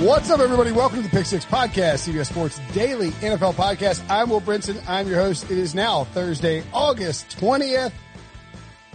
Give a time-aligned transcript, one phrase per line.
[0.00, 0.72] What's up, everybody?
[0.72, 4.02] Welcome to the Pick Six Podcast, CBS Sports Daily NFL Podcast.
[4.08, 4.82] I'm Will Brinson.
[4.88, 5.50] I'm your host.
[5.50, 7.92] It is now Thursday, August 20th.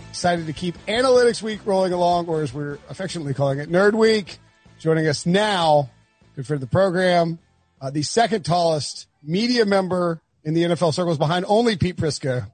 [0.09, 4.39] Excited to keep Analytics Week rolling along, or as we're affectionately calling it, Nerd Week.
[4.80, 5.92] Joining us now,
[6.36, 7.38] good for the program,
[7.80, 12.50] uh, the second tallest media member in the NFL circles behind only Pete Prisco.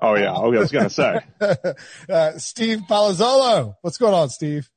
[0.00, 0.32] Oh, yeah.
[0.32, 1.20] Okay, I was going to say.
[2.12, 3.76] uh, Steve Palazzolo.
[3.82, 4.68] What's going on, Steve?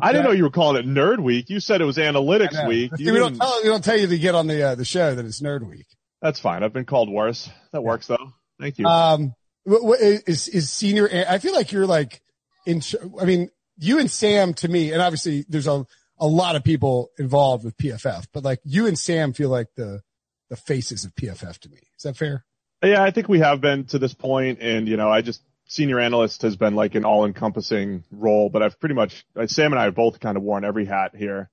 [0.00, 1.48] I didn't know you were calling it Nerd Week.
[1.48, 2.94] You said it was Analytics Week.
[2.96, 5.14] See, we don't tell we don't tell you to get on the uh, the show
[5.14, 5.86] that it's Nerd Week.
[6.20, 6.62] That's fine.
[6.62, 7.48] I've been called worse.
[7.72, 8.32] That works though.
[8.60, 8.86] Thank you.
[8.86, 11.08] Um, what, what, is is senior?
[11.28, 12.20] I feel like you're like
[12.66, 12.82] in.
[13.20, 15.86] I mean, you and Sam to me, and obviously there's a
[16.18, 20.02] a lot of people involved with PFF, but like you and Sam feel like the
[20.50, 21.78] the faces of PFF to me.
[21.96, 22.44] Is that fair?
[22.82, 25.98] Yeah, I think we have been to this point, and you know, I just senior
[25.98, 29.94] analyst has been like an all-encompassing role, but I've pretty much Sam and I have
[29.94, 31.50] both kind of worn every hat here.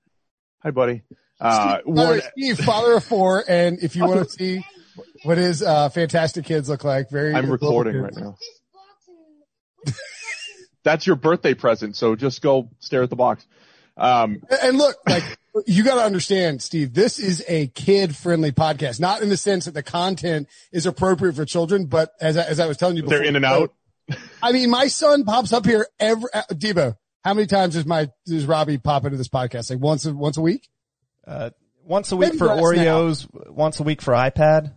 [0.61, 1.03] Hi, buddy.
[1.39, 4.65] Uh, Steve, worn, Steve, father of four, and if you want to see
[5.23, 7.33] what his uh, fantastic kids look like, very.
[7.33, 8.37] I'm recording right now.
[10.83, 13.45] That's your birthday present, so just go stare at the box.
[13.95, 15.23] Um, and look, like
[15.65, 19.65] you got to understand, Steve, this is a kid friendly podcast, not in the sense
[19.65, 23.03] that the content is appropriate for children, but as I, as I was telling you
[23.03, 23.73] before, they're in and out.
[24.41, 28.09] I mean, my son pops up here every, uh, Debo, how many times does my,
[28.25, 29.69] does Robbie pop into this podcast?
[29.69, 30.69] Like once, a, once a week?
[31.25, 31.51] Uh,
[31.83, 33.51] once a week Maybe for Oreos, now.
[33.51, 34.73] once a week for iPad.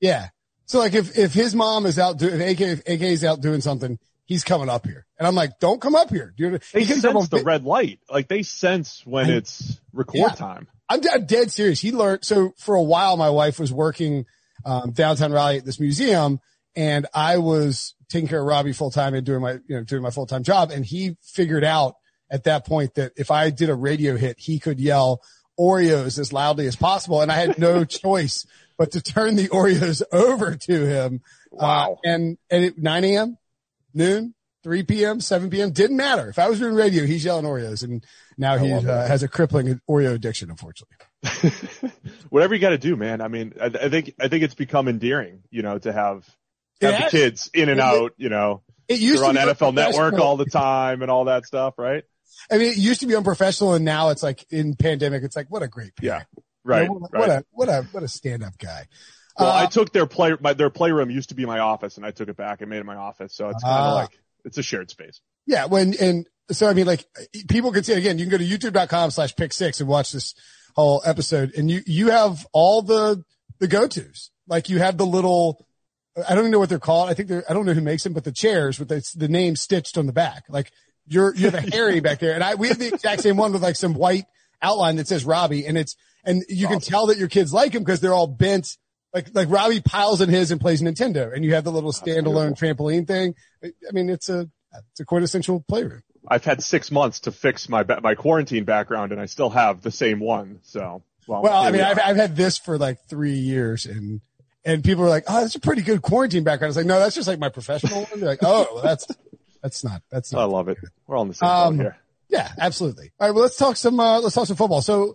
[0.00, 0.28] Yeah.
[0.66, 3.98] So like if, if his mom is out doing, AK, AK is out doing something,
[4.24, 5.06] he's coming up here.
[5.18, 6.62] And I'm like, don't come up here, dude.
[6.72, 8.00] They sense the red light.
[8.10, 10.68] Like they sense when I, it's record yeah, time.
[10.88, 11.80] I'm, I'm, dead serious.
[11.80, 12.24] He learned.
[12.24, 14.26] So for a while, my wife was working,
[14.64, 16.40] um, downtown Raleigh at this museum
[16.76, 20.02] and I was taking care of Robbie full time and doing my, you know, doing
[20.02, 20.70] my full time job.
[20.70, 21.94] And he figured out
[22.30, 25.22] at that point that if I did a radio hit, he could yell
[25.58, 27.20] Oreos as loudly as possible.
[27.20, 28.46] And I had no choice
[28.78, 31.22] but to turn the Oreos over to him.
[31.52, 31.92] Uh, wow.
[31.92, 33.38] Uh, and, and at 9 a.m.,
[33.94, 35.70] noon, 3 p.m., 7 p.m.
[35.70, 36.28] Didn't matter.
[36.28, 38.04] If I was doing radio, he's yelling Oreos, and
[38.36, 40.96] now he uh, has a crippling Oreo addiction, unfortunately.
[42.30, 43.20] Whatever you got to do, man.
[43.20, 46.28] I mean, I, I, think I think it's become endearing, you know, to have
[46.80, 48.62] have the kids in and out, you know.
[48.88, 52.04] It used They're to on NFL Network all the time and all that stuff, right?
[52.50, 55.50] I mean, it used to be unprofessional, and now it's like in pandemic, it's like
[55.50, 56.22] what a great Yeah,
[56.64, 56.82] right.
[56.82, 57.20] You know, what, right.
[57.20, 58.86] what, a what a what a stand up guy.
[59.38, 62.06] Well, uh, I took their play my their playroom used to be my office, and
[62.06, 64.18] I took it back and made it my office, so it's kind of uh, like
[64.44, 65.20] it's a shared space.
[65.46, 67.04] Yeah, when and so I mean, like
[67.48, 68.18] people can see it again.
[68.18, 70.34] You can go to YouTube.com/slash Pick Six and watch this
[70.74, 73.24] whole episode, and you you have all the
[73.58, 74.30] the go tos.
[74.46, 75.66] Like you have the little
[76.16, 77.10] I don't even know what they're called.
[77.10, 79.28] I think they're, I don't know who makes them, but the chairs with the, the
[79.28, 80.44] name stitched on the back.
[80.48, 80.72] Like
[81.06, 82.34] you're, you have a Harry back there.
[82.34, 84.24] And I, we have the exact same one with like some white
[84.62, 85.94] outline that says Robbie and it's,
[86.24, 88.78] and you can tell that your kids like him because they're all bent.
[89.12, 92.58] Like, like Robbie piles in his and plays Nintendo and you have the little standalone
[92.58, 93.34] trampoline thing.
[93.62, 94.48] I mean, it's a,
[94.90, 96.02] it's a quintessential playroom.
[96.26, 99.90] I've had six months to fix my, my quarantine background and I still have the
[99.90, 100.60] same one.
[100.62, 104.20] So, well, well I mean, I've, I've had this for like three years and
[104.66, 107.14] and people are like, "Oh, that's a pretty good quarantine background." It's like, no, that's
[107.14, 108.20] just like my professional one.
[108.20, 109.06] They're like, "Oh, that's
[109.62, 110.76] that's not that's not." I love it.
[111.06, 111.96] We're all on the same um, here.
[112.28, 113.12] Yeah, absolutely.
[113.18, 114.82] All right, well, let's talk some uh, let's talk some football.
[114.82, 115.14] So,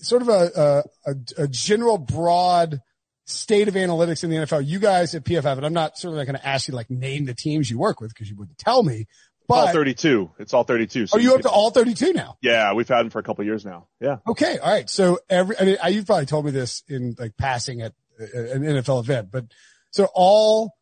[0.00, 2.80] sort of a, a a general broad
[3.26, 4.66] state of analytics in the NFL.
[4.66, 7.26] You guys at PFF, and I'm not certainly not going to ask you like name
[7.26, 9.06] the teams you work with because you wouldn't tell me.
[9.48, 10.30] all 32.
[10.38, 11.08] It's all 32.
[11.08, 12.36] So Are you, you up to all 32 now?
[12.40, 13.88] Yeah, we've had them for a couple years now.
[14.00, 14.16] Yeah.
[14.26, 14.58] Okay.
[14.58, 14.88] All right.
[14.88, 17.92] So every, I mean, you've probably told me this in like passing at
[18.22, 19.46] an NFL event, but
[19.92, 20.74] so all,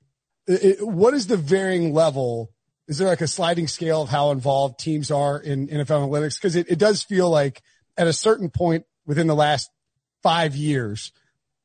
[0.47, 2.51] it, what is the varying level?
[2.89, 6.41] Is there like a sliding scale of how involved teams are in NFL analytics?
[6.41, 7.63] Cause it, it does feel like
[7.97, 9.71] at a certain point within the last
[10.23, 11.13] five years,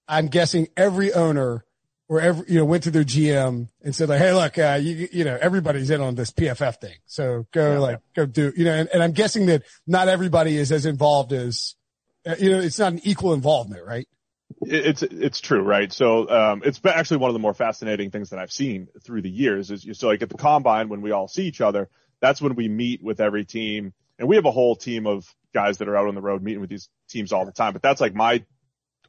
[0.08, 1.64] I'm guessing every owner
[2.08, 5.08] or every, you know, went to their GM and said like, Hey, look, uh, you,
[5.12, 6.96] you know, everybody's in on this PFF thing.
[7.06, 7.80] So go yeah.
[7.80, 11.34] like, go do, you know, and, and, I'm guessing that not everybody is as involved
[11.34, 11.76] as,
[12.28, 14.08] uh, you know, it's not an equal involvement, right?
[14.68, 15.92] It's, it's true, right?
[15.92, 19.30] So, um, it's actually one of the more fascinating things that I've seen through the
[19.30, 21.90] years is you, so like at the combine when we all see each other,
[22.22, 25.78] that's when we meet with every team and we have a whole team of guys
[25.78, 28.02] that are out on the road meeting with these teams all the time, but that's
[28.02, 28.44] like my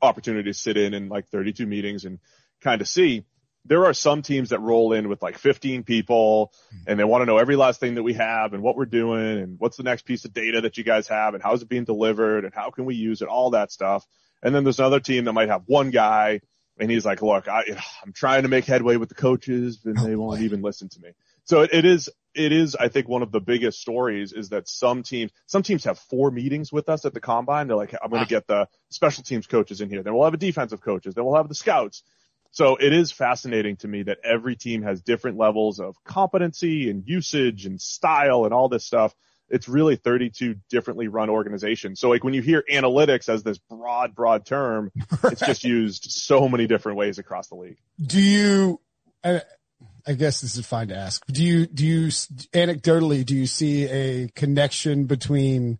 [0.02, 2.18] opportunity to sit in in like 32 meetings and
[2.60, 3.24] kind of see.
[3.64, 6.52] There are some teams that roll in with like 15 people
[6.86, 9.38] and they want to know every last thing that we have and what we're doing
[9.38, 11.84] and what's the next piece of data that you guys have and how's it being
[11.84, 14.06] delivered and how can we use it, all that stuff.
[14.46, 16.40] And then there's another team that might have one guy
[16.78, 17.64] and he's like, look, I,
[18.04, 21.00] I'm trying to make headway with the coaches and they oh, won't even listen to
[21.00, 21.10] me.
[21.46, 24.68] So it, it is, it is, I think one of the biggest stories is that
[24.68, 27.66] some teams, some teams have four meetings with us at the combine.
[27.66, 30.04] They're like, I'm going to get the special teams coaches in here.
[30.04, 31.16] Then we'll have a defensive coaches.
[31.16, 32.04] Then we'll have the scouts.
[32.52, 37.02] So it is fascinating to me that every team has different levels of competency and
[37.04, 39.12] usage and style and all this stuff.
[39.48, 42.00] It's really 32 differently run organizations.
[42.00, 44.90] So like when you hear analytics as this broad, broad term,
[45.22, 45.32] right.
[45.32, 47.78] it's just used so many different ways across the league.
[48.04, 48.80] Do you,
[49.24, 51.24] I guess this is fine to ask.
[51.26, 55.78] Do you do you anecdotally do you see a connection between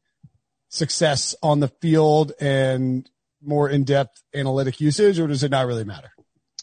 [0.69, 3.09] success on the field and
[3.41, 6.11] more in-depth analytic usage, or does it not really matter?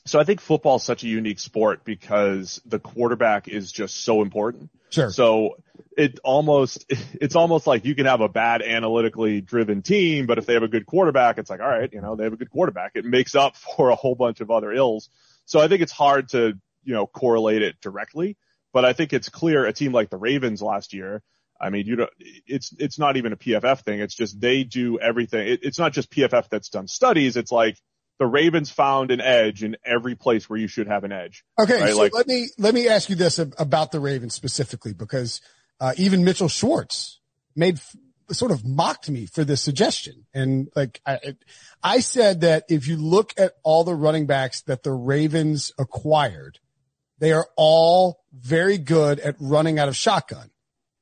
[0.05, 4.21] So I think football is such a unique sport because the quarterback is just so
[4.21, 4.69] important.
[4.94, 5.10] Sure.
[5.10, 5.57] So
[5.98, 10.45] it almost, it's almost like you can have a bad analytically driven team, but if
[10.45, 12.51] they have a good quarterback, it's like, all right, you know, they have a good
[12.51, 12.92] quarterback.
[12.95, 15.10] It makes up for a whole bunch of other ills.
[15.45, 18.38] So I think it's hard to you know, correlate it directly.
[18.72, 21.22] But I think it's clear a team like the Ravens last year,
[21.62, 24.00] I mean, you know, it's, it's not even a PFF thing.
[24.00, 25.48] It's just they do everything.
[25.48, 27.38] It, it's not just PFF that's done studies.
[27.38, 27.78] It's like
[28.19, 31.44] the Ravens found an edge in every place where you should have an edge.
[31.60, 31.81] Okay.
[31.81, 31.94] Right?
[31.94, 35.42] So like, let me, let me ask you this about the Ravens specifically, because,
[35.80, 37.19] uh, even Mitchell Schwartz
[37.56, 37.80] made
[38.31, 40.25] sort of mocked me for this suggestion.
[40.33, 41.36] And like, I,
[41.81, 46.60] I said that if you look at all the running backs that the Ravens acquired,
[47.19, 50.50] they are all very good at running out of shotgun.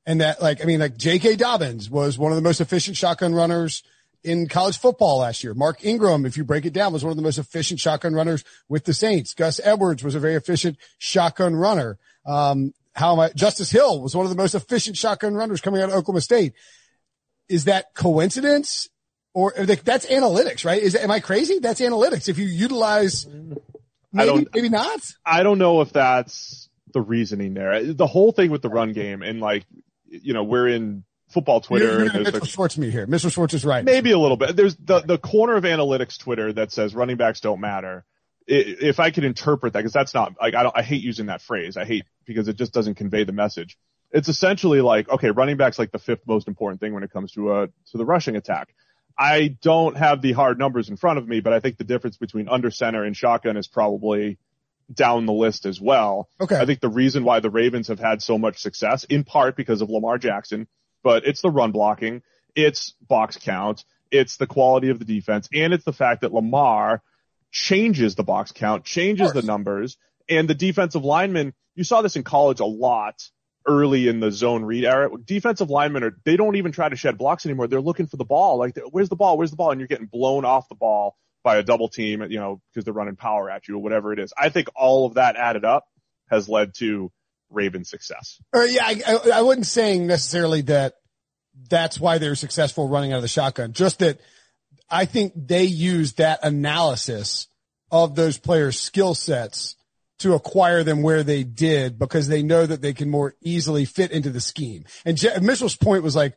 [0.04, 1.36] And that like, I mean, like J.K.
[1.36, 3.82] Dobbins was one of the most efficient shotgun runners
[4.24, 5.54] in college football last year.
[5.54, 8.44] Mark Ingram, if you break it down, was one of the most efficient shotgun runners
[8.68, 9.34] with the Saints.
[9.34, 11.98] Gus Edwards was a very efficient shotgun runner.
[12.24, 13.30] Um, how am I?
[13.30, 16.52] Justice Hill was one of the most efficient shotgun runners coming out of Oklahoma State.
[17.48, 18.88] Is that coincidence
[19.34, 20.82] or that's analytics, right?
[20.82, 21.58] Is am I crazy?
[21.58, 22.28] That's analytics.
[22.28, 23.26] If you utilize
[24.12, 25.00] Maybe, I don't, maybe not.
[25.24, 27.92] I don't know if that's the reasoning there.
[27.92, 29.64] The whole thing with the run game and like,
[30.06, 32.04] you know, we're in football Twitter.
[32.04, 32.46] You're, you're Mr.
[32.46, 33.06] Schwartz me here.
[33.06, 33.32] Mr.
[33.32, 33.84] Schwartz is right.
[33.84, 34.56] Maybe a little bit.
[34.56, 38.04] There's the, the corner of analytics Twitter that says running backs don't matter.
[38.46, 40.76] If I could interpret that, because that's not like I don't.
[40.76, 41.76] I hate using that phrase.
[41.76, 43.78] I hate because it just doesn't convey the message.
[44.10, 47.32] It's essentially like okay, running backs like the fifth most important thing when it comes
[47.32, 48.74] to a to the rushing attack.
[49.16, 52.16] I don't have the hard numbers in front of me, but I think the difference
[52.16, 54.38] between under center and shotgun is probably
[54.92, 56.28] down the list as well.
[56.40, 56.56] Okay.
[56.56, 59.80] I think the reason why the Ravens have had so much success, in part because
[59.80, 60.66] of Lamar Jackson,
[61.02, 62.22] but it's the run blocking,
[62.54, 67.02] it's box count, it's the quality of the defense, and it's the fact that Lamar
[67.50, 69.96] changes the box count, changes the numbers,
[70.28, 73.22] and the defensive linemen, you saw this in college a lot
[73.66, 75.08] early in the zone read era.
[75.24, 77.68] Defensive linemen are, they don't even try to shed blocks anymore.
[77.68, 78.58] They're looking for the ball.
[78.58, 79.38] Like, where's the ball?
[79.38, 79.70] Where's the ball?
[79.70, 82.94] And you're getting blown off the ball by a double team, you know, because they're
[82.94, 84.32] running power at you or whatever it is.
[84.36, 85.86] I think all of that added up
[86.30, 87.12] has led to
[87.52, 88.40] Ravens success.
[88.52, 90.94] Or yeah, I, I, wasn't saying necessarily that
[91.68, 93.72] that's why they're successful running out of the shotgun.
[93.72, 94.20] Just that
[94.90, 97.48] I think they use that analysis
[97.90, 99.76] of those players' skill sets
[100.18, 104.12] to acquire them where they did because they know that they can more easily fit
[104.12, 104.84] into the scheme.
[105.04, 106.34] And Je- Mitchell's point was like,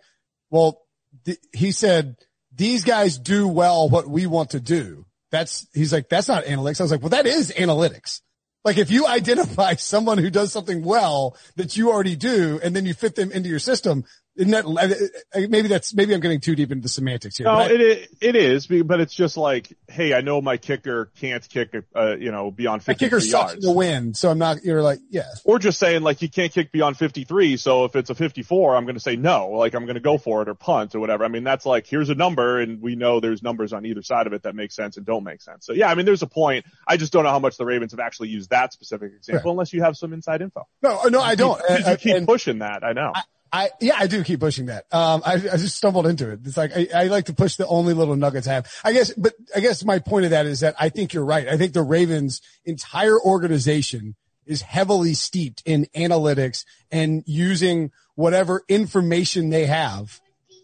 [0.49, 0.81] well,
[1.25, 2.15] th- he said,
[2.53, 5.05] these guys do well what we want to do.
[5.31, 6.79] That's, he's like, that's not analytics.
[6.79, 8.21] I was like, well, that is analytics.
[8.65, 12.85] Like if you identify someone who does something well that you already do and then
[12.85, 14.03] you fit them into your system,
[14.37, 17.45] Isn't that maybe that's maybe I'm getting too deep into the semantics here.
[17.45, 21.47] No, I- it it is, but it's just like, hey, I know my kicker can't
[21.47, 23.65] kick, uh, you know, beyond my 53 kicker sucks in yards.
[23.65, 24.63] the wind, so I'm not.
[24.65, 28.09] You're like, yeah, Or just saying like you can't kick beyond 53, so if it's
[28.09, 30.53] a 54, I'm going to say no, like I'm going to go for it or
[30.55, 31.23] punt or whatever.
[31.23, 34.27] I mean, that's like here's a number, and we know there's numbers on either side
[34.27, 35.65] of it that make sense and don't make sense.
[35.65, 36.65] So yeah, I mean, there's a point.
[36.85, 39.71] I just don't know how much the Ravens have actually used that specific example, unless
[39.71, 40.67] you have some inside info.
[40.81, 41.61] no, no, I don't.
[41.69, 43.13] You, Uh, you keep pushing that, I know.
[43.51, 44.85] I yeah, I do keep pushing that.
[44.91, 46.39] Um, I, I just stumbled into it.
[46.43, 48.71] It's like I, I like to push the only little nuggets I have.
[48.83, 51.47] I guess, but I guess my point of that is that I think you're right.
[51.47, 59.49] I think the Ravens' entire organization is heavily steeped in analytics and using whatever information
[59.49, 60.21] they have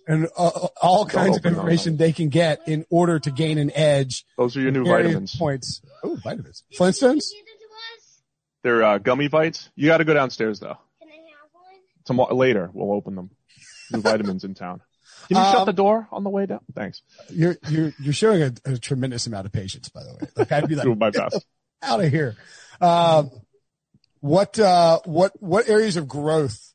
[0.07, 4.25] and uh, all kinds of information they can get in order to gain an edge.
[4.37, 5.35] Those are your new vitamins.
[5.35, 5.81] Points.
[6.03, 6.63] Oh, vitamins.
[6.77, 7.23] Flintstones.
[8.63, 9.69] They're uh, gummy bites.
[9.75, 10.77] You got to go downstairs though.
[10.99, 11.63] Can I have one?
[12.05, 13.29] Tomorrow later, we'll open them.
[13.91, 14.81] New vitamins in town.
[15.27, 16.61] Can you shut Um, the door on the way down?
[16.73, 17.01] Thanks.
[17.29, 20.29] You're you're you're showing a, a tremendous amount of patience, by the way.
[20.35, 21.45] Like I'd be like, Doing my best.
[21.83, 22.35] out of here.
[22.79, 23.29] Um,
[24.19, 26.73] what uh, what what areas of growth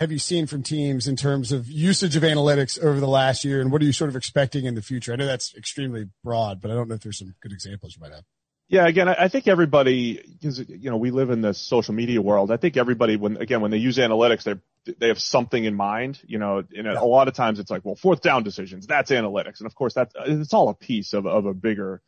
[0.00, 3.60] have you seen from teams in terms of usage of analytics over the last year,
[3.60, 5.12] and what are you sort of expecting in the future?
[5.12, 8.00] I know that's extremely broad, but I don't know if there's some good examples you
[8.02, 8.24] might have.
[8.70, 12.22] Yeah, again, I I think everybody, because you know, we live in this social media
[12.22, 12.52] world.
[12.52, 16.20] I think everybody, when again, when they use analytics, they they have something in mind.
[16.24, 19.58] You know, and a lot of times it's like, well, fourth down decisions, that's analytics,
[19.58, 22.00] and of course, that's it's all a piece of of a bigger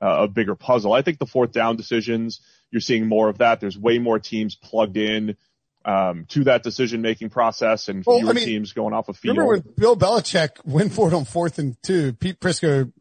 [0.00, 0.92] uh, a bigger puzzle.
[0.92, 2.40] I think the fourth down decisions,
[2.70, 3.60] you're seeing more of that.
[3.60, 5.36] There's way more teams plugged in
[5.84, 9.14] um, to that decision making process, and Well, I fewer mean, teams going off a
[9.14, 9.36] field.
[9.36, 12.12] Remember when Bill Belichick went for it on fourth and two?
[12.12, 12.92] Pete Prisco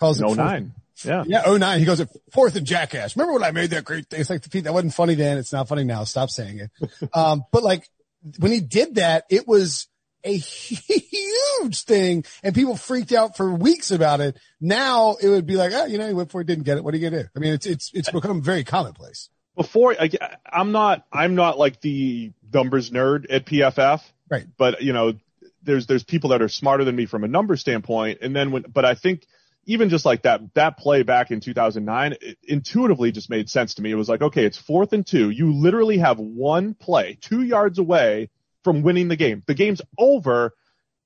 [0.00, 0.72] calls it no nine?
[1.02, 1.24] Yeah.
[1.26, 1.80] Yeah, oh nine.
[1.80, 3.16] He goes at fourth and jackass.
[3.16, 4.20] Remember when I made that great thing?
[4.20, 5.38] It's like the Pete, that wasn't funny then.
[5.38, 6.04] It's not funny now.
[6.04, 6.70] Stop saying it.
[7.14, 7.88] um, but like
[8.38, 9.88] when he did that, it was
[10.22, 14.38] a huge thing and people freaked out for weeks about it.
[14.60, 16.84] Now it would be like, oh, you know, he went for it, didn't get it.
[16.84, 17.28] What are you gonna do?
[17.36, 19.28] I mean, it's, it's, it's become very commonplace.
[19.56, 20.10] before I,
[20.50, 24.46] I'm not I'm not like the numbers nerd at PFF, Right.
[24.56, 25.14] But you know,
[25.62, 28.62] there's there's people that are smarter than me from a number standpoint, and then when
[28.62, 29.26] but I think
[29.66, 33.82] even just like that that play back in 2009 it intuitively just made sense to
[33.82, 33.90] me.
[33.90, 35.30] It was like okay, it's fourth and two.
[35.30, 38.30] You literally have one play two yards away
[38.62, 39.42] from winning the game.
[39.46, 40.54] The game's over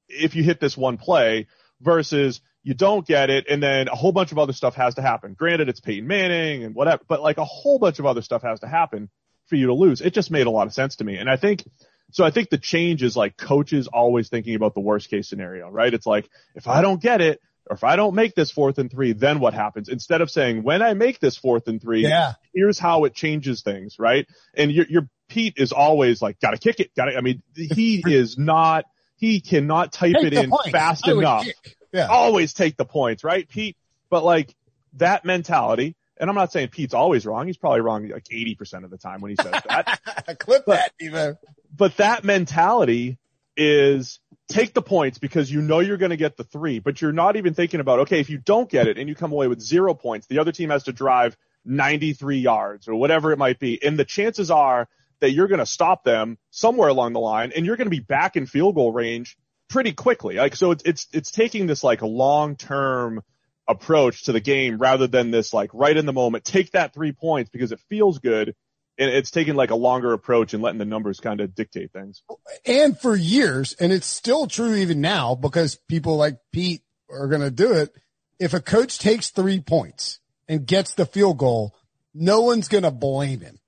[0.08, 1.46] if you hit this one play
[1.80, 5.02] versus you don't get it and then a whole bunch of other stuff has to
[5.02, 5.34] happen.
[5.34, 8.60] Granted, it's Peyton Manning and whatever, but like a whole bunch of other stuff has
[8.60, 9.10] to happen
[9.46, 10.00] for you to lose.
[10.00, 11.16] It just made a lot of sense to me.
[11.16, 11.68] And I think,
[12.10, 15.70] so I think the change is like coaches always thinking about the worst case scenario,
[15.70, 15.92] right?
[15.92, 18.90] It's like, if I don't get it, or if I don't make this fourth and
[18.90, 19.88] three, then what happens?
[19.88, 22.32] Instead of saying, when I make this fourth and three, Yeah.
[22.54, 24.26] here's how it changes things, right?
[24.54, 28.38] And your, your Pete is always like, gotta kick it, gotta, I mean, he is
[28.38, 28.84] not,
[29.16, 31.46] he cannot type Take it in fast would enough.
[31.92, 32.06] Yeah.
[32.08, 33.76] always take the points, right, Pete?
[34.10, 34.54] But like
[34.94, 37.46] that mentality, and I'm not saying Pete's always wrong.
[37.46, 40.36] He's probably wrong like 80% of the time when he says that.
[40.38, 41.36] Clip that, Evo.
[41.76, 43.18] but that mentality
[43.56, 47.12] is take the points because you know you're going to get the three, but you're
[47.12, 49.60] not even thinking about, okay, if you don't get it and you come away with
[49.60, 53.82] zero points, the other team has to drive 93 yards or whatever it might be.
[53.82, 54.88] And the chances are
[55.20, 58.00] that you're going to stop them somewhere along the line and you're going to be
[58.00, 59.36] back in field goal range
[59.68, 60.36] pretty quickly.
[60.36, 63.22] Like, so it's, it's, it's taking this like a long term
[63.66, 67.12] approach to the game rather than this like right in the moment, take that three
[67.12, 68.54] points because it feels good.
[68.98, 72.22] And it's taking like a longer approach and letting the numbers kind of dictate things.
[72.66, 77.42] and for years, and it's still true even now because people like Pete are going
[77.42, 77.94] to do it.
[78.40, 81.76] If a coach takes three points and gets the field goal,
[82.14, 83.58] no one's going to blame him.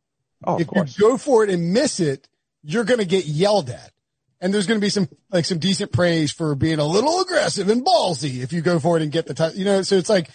[0.45, 2.29] Oh, if you go for it and miss it,
[2.63, 3.93] you're going to get yelled at.
[4.41, 7.69] And there's going to be some, like some decent praise for being a little aggressive
[7.69, 10.09] and ballsy if you go for it and get the touch, you know, so it's
[10.09, 10.31] like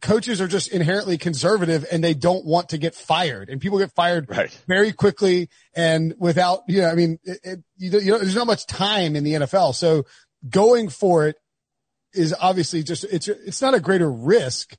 [0.00, 3.92] coaches are just inherently conservative and they don't want to get fired and people get
[3.92, 4.50] fired Right.
[4.66, 8.46] very quickly and without, you know, I mean, it, it, you, you know, there's not
[8.46, 9.74] much time in the NFL.
[9.74, 10.04] So
[10.48, 11.36] going for it
[12.14, 14.76] is obviously just, it's, it's not a greater risk,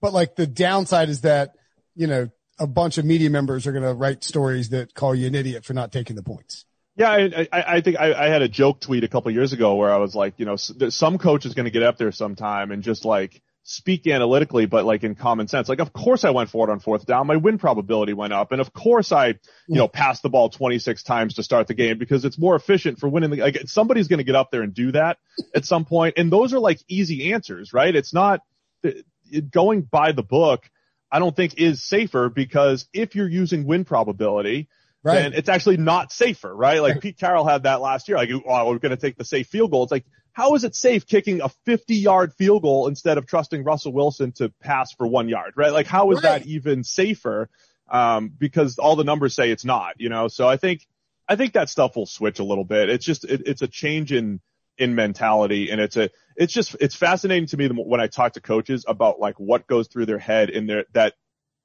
[0.00, 1.52] but like the downside is that,
[1.96, 5.26] you know, a bunch of media members are going to write stories that call you
[5.26, 6.64] an idiot for not taking the points.
[6.94, 9.74] Yeah, I, I, I think I, I had a joke tweet a couple years ago
[9.74, 12.70] where I was like, you know, some coach is going to get up there sometime
[12.70, 15.68] and just like speak analytically, but like in common sense.
[15.68, 17.26] Like, of course I went for it on fourth down.
[17.26, 18.52] My win probability went up.
[18.52, 19.26] And of course I,
[19.66, 23.00] you know, passed the ball 26 times to start the game because it's more efficient
[23.00, 25.18] for winning the, like somebody's going to get up there and do that
[25.52, 26.14] at some point.
[26.16, 27.92] And those are like easy answers, right?
[27.94, 28.40] It's not
[28.84, 30.70] it, it- going by the book.
[31.10, 34.68] I don't think is safer because if you're using win probability,
[35.02, 35.22] Right.
[35.22, 36.82] then it's actually not safer, right?
[36.82, 38.16] Like Pete Carroll had that last year.
[38.16, 39.84] Like, oh, we're going to take the safe field goal.
[39.84, 40.04] It's like,
[40.36, 44.32] how is it safe kicking a 50 yard field goal instead of trusting Russell Wilson
[44.32, 45.72] to pass for one yard, right?
[45.72, 46.42] Like, how is Right.
[46.42, 47.48] that even safer?
[47.90, 50.28] Um, because all the numbers say it's not, you know?
[50.28, 50.86] So I think,
[51.26, 52.90] I think that stuff will switch a little bit.
[52.90, 54.42] It's just, it, it's a change in,
[54.76, 58.42] in mentality and it's a, it's just, it's fascinating to me when I talk to
[58.42, 61.14] coaches about like what goes through their head in their, that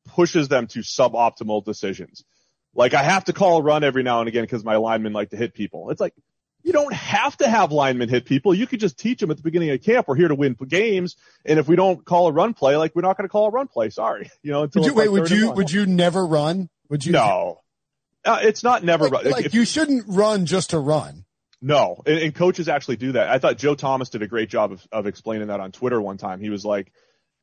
[0.07, 2.23] pushes them to suboptimal decisions.
[2.73, 5.31] Like I have to call a run every now and again because my linemen like
[5.31, 5.89] to hit people.
[5.89, 6.13] It's like,
[6.63, 8.53] you don't have to have linemen hit people.
[8.53, 10.07] You could just teach them at the beginning of camp.
[10.07, 11.15] We're here to win games.
[11.45, 13.51] And if we don't call a run play, like we're not going to call a
[13.51, 13.89] run play.
[13.89, 14.29] Sorry.
[14.43, 15.09] You know, until Would you wait?
[15.11, 16.69] like Would you would you never run?
[16.89, 17.11] Would you?
[17.11, 17.59] No.
[18.25, 19.31] Uh, it's not never Like, run.
[19.31, 21.25] like, If- you shouldn't run just to run.
[21.61, 23.29] No, and, and coaches actually do that.
[23.29, 26.17] I thought Joe Thomas did a great job of, of explaining that on Twitter one
[26.17, 26.39] time.
[26.39, 26.91] He was like,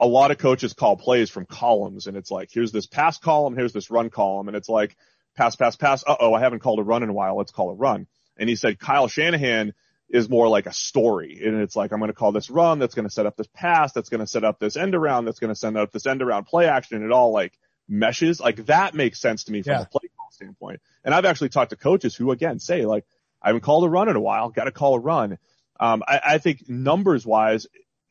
[0.00, 3.54] a lot of coaches call plays from columns and it's like, here's this pass column,
[3.56, 4.48] here's this run column.
[4.48, 4.96] And it's like,
[5.36, 6.02] pass, pass, pass.
[6.06, 7.36] Uh oh, I haven't called a run in a while.
[7.36, 8.06] Let's call a run.
[8.38, 9.74] And he said Kyle Shanahan
[10.08, 11.42] is more like a story.
[11.44, 12.78] And it's like, I'm going to call this run.
[12.78, 13.92] That's going to set up this pass.
[13.92, 15.26] That's going to set up this end around.
[15.26, 16.96] That's going to send up this end around play action.
[16.96, 18.40] And it all like meshes.
[18.40, 19.82] Like that makes sense to me from Yeah.
[19.82, 20.80] a play call standpoint.
[21.04, 23.04] And I've actually talked to coaches who again say like,
[23.42, 24.48] I haven't called a run in a while.
[24.50, 25.38] Got to call a run.
[25.78, 27.66] Um, I, I think numbers wise,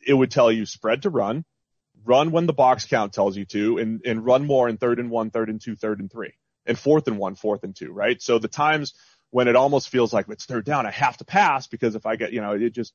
[0.06, 1.44] it would tell you spread to run,
[2.06, 5.10] run when the box count tells you to, and, and run more in third and
[5.10, 6.34] one, third and two, third and three,
[6.66, 8.22] and fourth and one, fourth and two, right?
[8.22, 8.94] So the times
[9.32, 12.16] when it almost feels like it's third down, I have to pass because if I
[12.16, 12.94] get, you know, it just,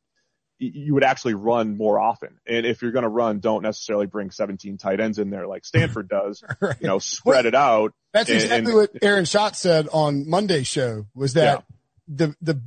[0.59, 2.39] you would actually run more often.
[2.47, 5.65] And if you're going to run, don't necessarily bring 17 tight ends in there like
[5.65, 6.77] Stanford does, Right.
[6.81, 7.93] you know, spread it out.
[8.13, 11.65] That's And- exactly and- what Aaron Schatz said on Monday's show was that
[12.09, 12.61] the, the,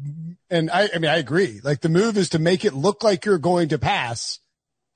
[0.50, 1.62] and I, I mean, I agree.
[1.64, 4.40] Like the move is to make it look like you're going to pass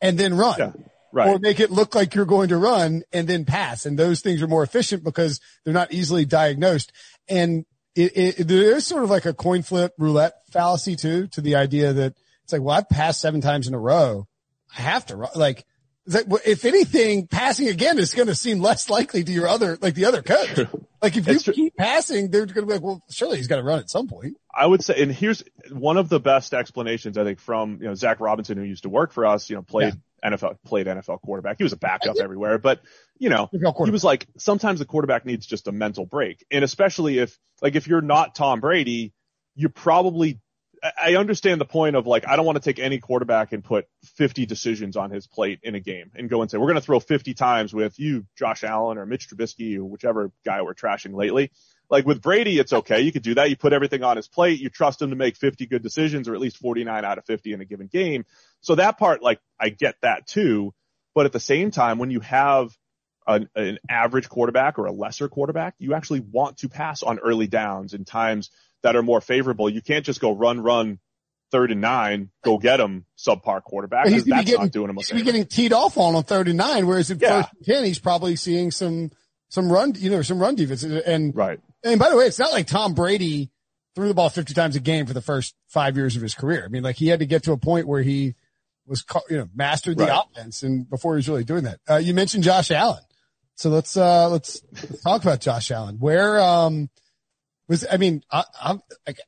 [0.01, 0.55] and then run.
[0.59, 0.71] Yeah.
[1.11, 1.27] Right.
[1.29, 3.85] Or make it look like you're going to run and then pass.
[3.87, 6.91] And those things are more efficient because they're not easily diagnosed.
[7.27, 7.65] And
[7.99, 11.55] it, it, there is sort of like a coin flip roulette fallacy too, to the
[11.55, 14.27] idea that it's like, well, I've passed seven times in a row.
[14.77, 15.31] I have to run.
[15.35, 15.65] Like,
[16.07, 19.93] that, if anything, passing again is going to seem less likely to your other, like
[19.93, 20.67] the other coach.
[21.01, 23.63] Like if you keep passing, they're going to be like, well, surely he's got to
[23.63, 24.35] run at some point.
[24.53, 27.95] I would say, and here's one of the best explanations I think from you know
[27.95, 29.49] Zac Robinson, who used to work for us.
[29.49, 31.57] You know, played NFL, played NFL quarterback.
[31.57, 32.81] He was a backup everywhere, but
[33.19, 37.19] you know, he was like sometimes the quarterback needs just a mental break, and especially
[37.19, 39.13] if like if you're not Tom Brady,
[39.55, 40.39] you probably.
[40.81, 43.85] I understand the point of like I don't want to take any quarterback and put
[44.15, 46.81] 50 decisions on his plate in a game and go and say we're going to
[46.81, 51.13] throw 50 times with you, Josh Allen or Mitch Trubisky or whichever guy we're trashing
[51.13, 51.51] lately.
[51.89, 53.01] Like with Brady, it's okay.
[53.01, 53.49] You could do that.
[53.49, 54.61] You put everything on his plate.
[54.61, 57.51] You trust him to make 50 good decisions or at least 49 out of 50
[57.51, 58.25] in a given game.
[58.61, 60.73] So that part, like, I get that too.
[61.15, 62.71] But at the same time, when you have
[63.29, 67.47] an, an average quarterback or a lesser quarterback, you actually want to pass on early
[67.47, 68.49] downs and times
[68.83, 69.69] that are more favorable.
[69.69, 70.99] You can't just go run, run
[71.51, 74.07] third and nine, go get him subpar quarterback.
[74.07, 76.47] He's That's getting, not doing him a he's be getting teed off on on third
[76.47, 77.41] and nine, whereas in Yeah.
[77.43, 79.11] first and 10, he's probably seeing some,
[79.49, 80.83] some run, you know, some run defense.
[80.83, 81.59] And, Right.
[81.83, 83.49] and by the way, it's not like Tom Brady
[83.95, 86.63] threw the ball 50 times a game for the first five years of his career.
[86.65, 88.35] I mean, like he had to get to a point where he
[88.85, 90.23] was, you know, mastered the Right.
[90.35, 91.79] offense and before he was really doing that.
[91.89, 93.01] Uh, you mentioned Josh Allen.
[93.59, 95.97] So let's, uh, let's, let's talk about Josh Allen.
[95.99, 96.89] Where, um,
[97.67, 99.19] was, I mean, I, I'm like,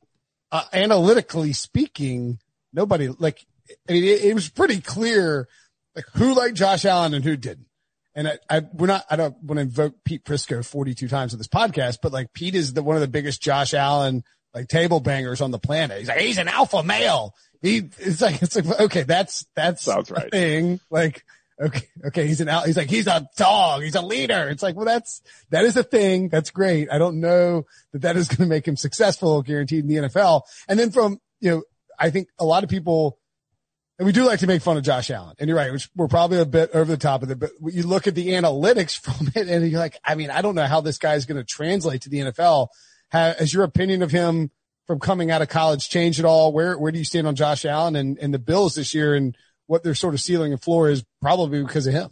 [0.50, 2.38] uh, analytically speaking,
[2.72, 3.44] nobody like,
[3.86, 5.48] I mean, it, it was pretty clear
[5.94, 7.66] like who liked Josh Allen and who didn't.
[8.14, 11.38] And I, I we're not, I don't want to invoke Pete Prisco 42 times on
[11.38, 15.00] this podcast, but like Pete is the one of the biggest Josh Allen like table
[15.00, 15.98] bangers on the planet.
[15.98, 17.34] He's like, he's an alpha male.
[17.60, 20.30] He, it's like, it's like, okay, that's, that's Sounds right.
[20.30, 20.80] thing.
[20.90, 21.22] Like,
[21.62, 23.82] okay, okay, he's an out, he's like, he's a dog.
[23.82, 24.48] He's a leader.
[24.48, 26.28] It's like, well, that's, that is a thing.
[26.28, 26.88] That's great.
[26.90, 30.42] I don't know that that is going to make him successful, guaranteed in the NFL.
[30.68, 31.62] And then from, you know,
[31.98, 33.18] I think a lot of people,
[33.98, 35.36] and we do like to make fun of Josh Allen.
[35.38, 37.84] And you're right, which we're probably a bit over the top of it, but you
[37.84, 40.80] look at the analytics from it and you're like, I mean, I don't know how
[40.80, 42.68] this guy's going to translate to the NFL.
[43.12, 44.50] Ha- Has your opinion of him
[44.86, 46.52] from coming out of college changed at all?
[46.52, 49.36] Where, where do you stand on Josh Allen and, and the Bills this year and
[49.72, 52.10] what their sort of ceiling and floor is probably because of him?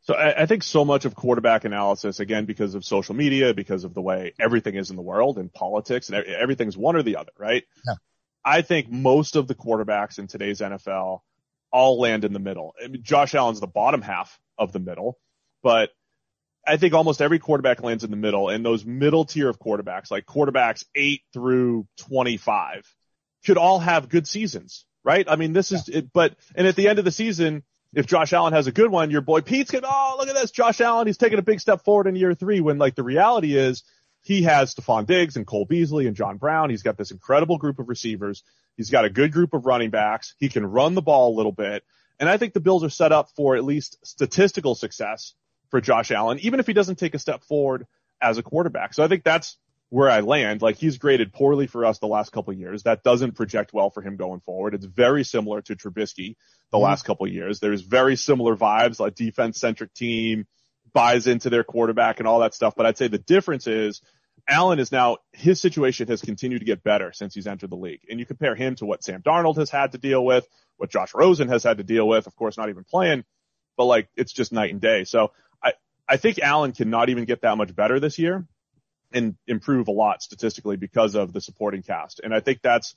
[0.00, 3.84] So I, I think so much of quarterback analysis, again, because of social media, because
[3.84, 7.16] of the way everything is in the world and politics and everything's one or the
[7.16, 7.64] other, right?
[7.86, 7.94] Yeah.
[8.42, 11.20] I think most of the quarterbacks in today's NFL
[11.70, 12.74] all land in the middle.
[12.82, 15.18] I mean, Josh Allen's the bottom half of the middle,
[15.62, 15.90] but
[16.66, 20.10] I think almost every quarterback lands in the middle and those middle tier of quarterbacks,
[20.10, 22.86] like quarterbacks eight through 25
[23.42, 25.26] should all have good seasons, right?
[25.28, 28.32] I mean, this is it, but, and at the end of the season, if Josh
[28.32, 30.50] Allen has a good one, your boy Pete's going, to, oh, look at this.
[30.50, 33.56] Josh Allen, he's taking a big step forward in year three when like the reality
[33.56, 33.82] is
[34.22, 36.70] he has Stefon Diggs and Cole Beasley and John Brown.
[36.70, 38.44] He's got this incredible group of receivers.
[38.76, 40.34] He's got a good group of running backs.
[40.38, 41.82] He can run the ball a little bit.
[42.18, 45.34] And I think the Bills are set up for at least statistical success
[45.70, 47.86] for Josh Allen, even if he doesn't take a step forward
[48.20, 48.92] as a quarterback.
[48.94, 49.56] So I think that's
[49.90, 50.62] where I land.
[50.62, 52.84] Like he's graded poorly for us the last couple of years.
[52.84, 54.74] That doesn't project well for him going forward.
[54.74, 56.36] It's very similar to Trubisky
[56.70, 56.84] the mm-hmm.
[56.84, 57.60] last couple of years.
[57.60, 60.46] There's very similar vibes, like defense centric team
[60.92, 62.74] buys into their quarterback and all that stuff.
[62.76, 64.00] But I'd say the difference is
[64.48, 68.00] Allen is now, his situation has continued to get better since he's entered the league.
[68.08, 71.14] And you compare him to what Sam Darnold has had to deal with, what Josh
[71.14, 73.24] Rosen has had to deal with, of course, not even playing,
[73.76, 75.04] but like it's just night and day.
[75.04, 75.72] So I,
[76.08, 78.46] I think Allen cannot even get that much better this year
[79.12, 82.20] and improve a lot statistically because of the supporting cast.
[82.22, 82.94] And I think that's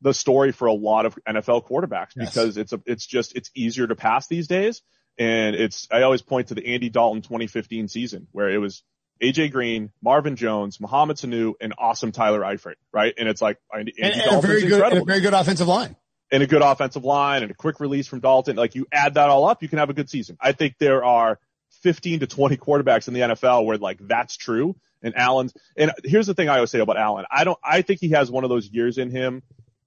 [0.00, 2.28] the story for a lot of NFL quarterbacks yes.
[2.28, 4.82] because it's a, it's just, it's easier to pass these days.
[5.18, 8.82] And it's, I always point to the Andy Dalton 2015 season where it was
[9.22, 13.14] AJ Green, Marvin Jones, Mohamed Sanu, and awesome Tyler Eifert, right?
[13.16, 15.96] And it's like Andy, and, and a very good, and a very good offensive line.
[16.30, 18.56] And a good offensive line and a quick release from Dalton.
[18.56, 20.36] Like you add that all up, you can have a good season.
[20.40, 21.38] I think there are
[21.86, 24.74] 15 to 20 quarterbacks in the NFL where like that's true.
[25.04, 27.26] And Allen's, and here's the thing I always say about Allen.
[27.30, 29.44] I don't, I think he has one of those years in him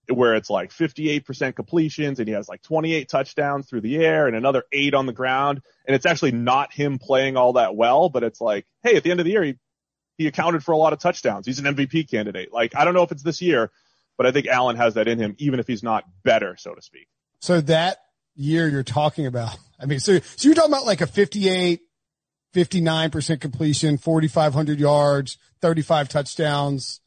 [0.08, 4.36] where it's like 58% completions and he has like 28 touchdowns through the air and
[4.38, 5.62] another eight on the ground.
[5.86, 9.12] And it's actually not him playing all that well, but it's like, hey, at the
[9.12, 9.58] end of the year, he,
[10.18, 11.48] he accounted for a lot of touchdowns.
[11.48, 12.54] He's an MVP candidate.
[12.54, 13.72] Like, I don't know if it's this year,
[14.18, 16.82] but I think Allen has that in him, even if he's not better, so to
[16.82, 17.10] speak.
[17.42, 17.98] So that
[18.36, 21.82] year you're talking about, I mean, so, so you're talking about like a 58,
[22.54, 27.02] 59% completion, 4,500 yards, 35 touchdowns,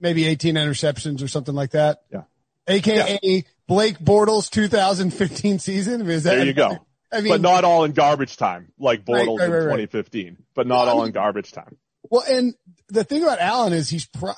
[0.00, 2.02] maybe 18 interceptions or something like that.
[2.12, 2.22] Yeah
[2.68, 3.40] aka yeah.
[3.66, 6.08] Blake Bortles 2015 season.
[6.08, 6.78] Is that, there you go.
[7.10, 10.36] I mean, but not all in garbage time, like Bortles right, right, right, in 2015,
[10.54, 11.76] but not well, all I mean, in garbage time.
[12.10, 12.54] Well, and
[12.88, 14.34] the thing about Allen is he's pro-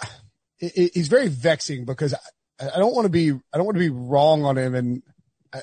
[0.59, 3.91] he's very vexing because I, I don't want to be I don't want to be
[3.91, 5.03] wrong on him and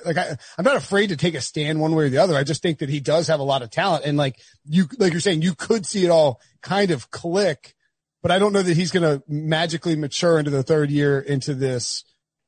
[0.05, 2.35] like I, I'm not afraid to take a stand one way or the other.
[2.35, 5.13] I just think that he does have a lot of talent and like you like
[5.13, 7.73] you're saying you could see it all kind of click,
[8.21, 11.53] but I don't know that he's going to magically mature into the third year into
[11.53, 12.03] this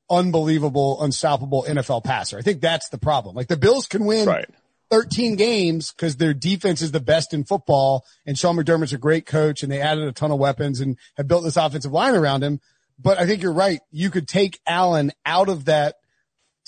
[0.10, 2.38] unbelievable, unstoppable NFL passer.
[2.38, 3.36] I think that's the problem.
[3.36, 4.49] Like the Bills can win right.
[4.89, 9.25] 13 games because their defense is the best in football and Sean McDermott's a great
[9.25, 12.43] coach and they added a ton of weapons and have built this offensive line around
[12.43, 12.60] him.
[12.97, 13.80] But I think you're right.
[13.91, 15.95] You could take Allen out of that.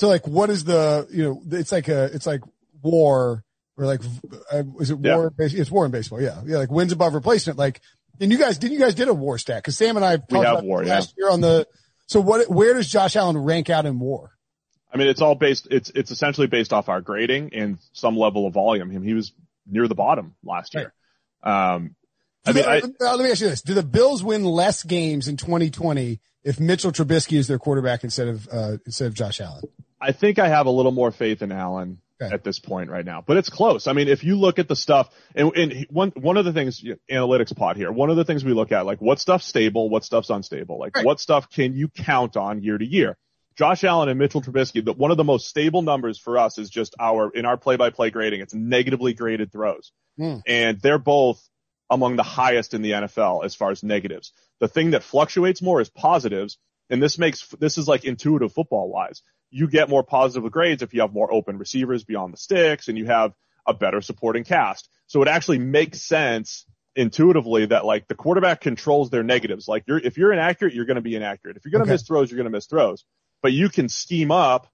[0.02, 2.42] So like, what is the, you know, it's like a, it's like
[2.82, 3.44] war
[3.78, 4.02] or like,
[4.52, 5.16] uh, is it yeah.
[5.16, 5.32] war?
[5.38, 6.20] It's war in baseball.
[6.20, 6.42] Yeah.
[6.44, 6.58] Yeah.
[6.58, 7.60] Like wins above replacement.
[7.60, 7.82] Like,
[8.20, 9.64] and you guys, didn't you guys did a war stat?
[9.64, 11.26] Cause Sam and I talked about war, last yeah.
[11.26, 11.68] year on the,
[12.08, 14.32] so what, where does Josh Allen rank out in war?
[14.92, 18.48] I mean, it's all based, it's, it's essentially based off our grading and some level
[18.48, 18.90] of volume.
[18.90, 19.34] Him, he was
[19.68, 20.94] near the bottom last year.
[21.46, 21.74] Right.
[21.76, 21.96] Um,
[22.44, 23.62] I mean, I, let me ask you this.
[23.62, 28.30] Do the Bills win less games in 2020 if Mitchell Trubisky is their quarterback instead
[28.30, 29.62] of, uh, instead of Josh Allen?
[30.02, 32.34] I think I have a little more faith in Allen okay.
[32.34, 33.88] at this point right now, but it's close.
[33.88, 36.84] I mean, if you look at the stuff and, and one, one of the things,
[37.10, 40.04] analytics pot here, one of the things we look at, like what stuff's stable, what
[40.04, 41.06] stuff's unstable, like right.
[41.06, 43.18] what stuff can you count on year to year?
[43.58, 46.70] Josh Allen and Mitchell Trubisky, the, one of the most stable numbers for us is
[46.70, 49.92] just our, in our play-by-play grading, it's negatively graded throws.
[50.20, 50.42] Mm.
[50.48, 51.42] And they're both
[51.90, 54.32] among the highest in the NFL as far as negatives.
[54.60, 56.58] The thing that fluctuates more is positives.
[56.90, 60.94] And this makes, this is like intuitive football wise you get more positive grades if
[60.94, 63.34] you have more open receivers beyond the sticks and you have
[63.68, 64.90] a better supporting cast.
[65.08, 69.68] So it actually makes sense intuitively that like the quarterback controls their negatives.
[69.68, 71.58] Like you're, if you're inaccurate, you're going to be inaccurate.
[71.58, 71.94] If you're going to okay.
[71.94, 73.06] miss throws, you're going to miss throws,
[73.42, 74.68] but you can scheme up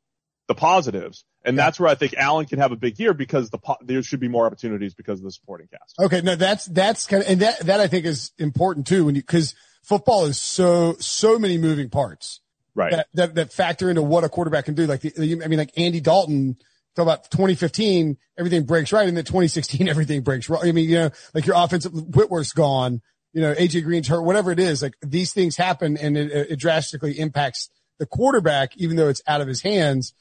[0.47, 1.25] the positives.
[1.43, 1.65] And yeah.
[1.65, 4.27] that's where I think Allen can have a big year because the, there should be
[4.27, 5.95] more opportunities because of the supporting cast.
[5.99, 6.21] Okay.
[6.21, 9.23] No, that's, that's kind of, and that, that I think is important too when you,
[9.23, 12.41] cause football is so, so many moving parts
[12.77, 12.91] right.
[12.91, 14.85] that, that, that factor into what a quarterback can do.
[14.85, 16.57] Like the, I mean, like Andy Dalton,
[16.95, 19.07] talk about 2015, everything breaks right.
[19.07, 20.61] And then 2016, everything breaks wrong.
[20.63, 23.01] I mean, you know, like your offensive, Whitworth's gone,
[23.33, 26.59] you know, AJ Green's hurt, whatever it is, like these things happen and it, it
[26.59, 30.13] drastically impacts the quarterback, even though it's out of his hands.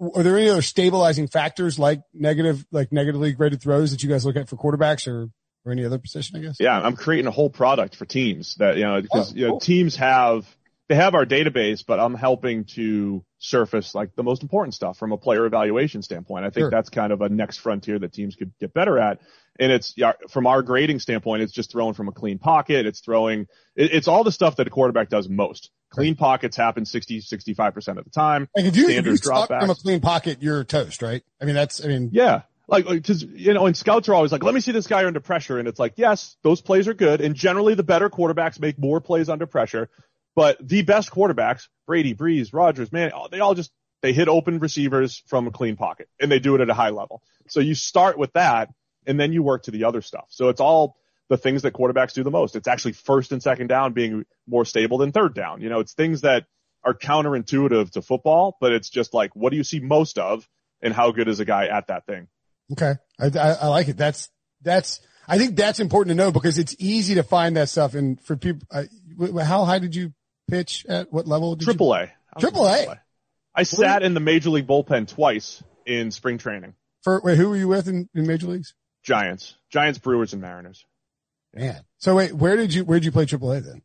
[0.00, 4.24] Are there any other stabilizing factors like negative, like negatively graded throws that you guys
[4.24, 5.28] look at for quarterbacks or,
[5.64, 6.56] or any other position, I guess?
[6.58, 9.58] Yeah, I'm creating a whole product for teams that, you know, because, oh, you know,
[9.60, 10.44] teams have
[10.88, 15.12] they have our database, but I'm helping to surface like the most important stuff from
[15.12, 16.44] a player evaluation standpoint.
[16.44, 16.70] I think sure.
[16.70, 19.20] that's kind of a next frontier that teams could get better at.
[19.58, 19.94] And it's
[20.28, 22.86] from our grading standpoint, it's just throwing from a clean pocket.
[22.86, 25.70] It's throwing, it's all the stuff that a quarterback does most.
[25.90, 28.48] Clean pockets happen 60, 65% of the time.
[28.54, 31.22] Like if you, if you from a clean pocket, you're toast, right?
[31.40, 32.42] I mean, that's, I mean, yeah.
[32.66, 35.20] Like, because, you know, and scouts are always like, let me see this guy under
[35.20, 35.58] pressure.
[35.58, 37.20] And it's like, yes, those plays are good.
[37.20, 39.88] And generally the better quarterbacks make more plays under pressure.
[40.34, 43.70] But the best quarterbacks, Brady, Brees, Rodgers, man, they all just,
[44.02, 46.90] they hit open receivers from a clean pocket and they do it at a high
[46.90, 47.22] level.
[47.48, 48.70] So you start with that
[49.06, 50.26] and then you work to the other stuff.
[50.30, 50.96] So it's all
[51.28, 52.56] the things that quarterbacks do the most.
[52.56, 55.60] It's actually first and second down being more stable than third down.
[55.60, 56.46] You know, it's things that
[56.82, 60.46] are counterintuitive to football, but it's just like, what do you see most of
[60.82, 62.28] and how good is a guy at that thing?
[62.72, 62.94] Okay.
[63.18, 63.96] I, I, I like it.
[63.96, 64.28] That's,
[64.60, 67.94] that's, I think that's important to know because it's easy to find that stuff.
[67.94, 68.84] And for people, uh,
[69.42, 70.12] how high did you
[70.48, 71.56] pitch at what level?
[71.56, 72.08] Did Triple you?
[72.36, 72.40] A.
[72.40, 73.00] Triple A.
[73.54, 76.74] I sat in the major league bullpen twice in spring training.
[77.02, 78.74] For wait, who were you with in, in major leagues?
[79.02, 80.84] Giants, Giants, Brewers, and Mariners.
[81.54, 81.84] Man.
[81.98, 83.82] So wait, where did you where did you play Triple A then?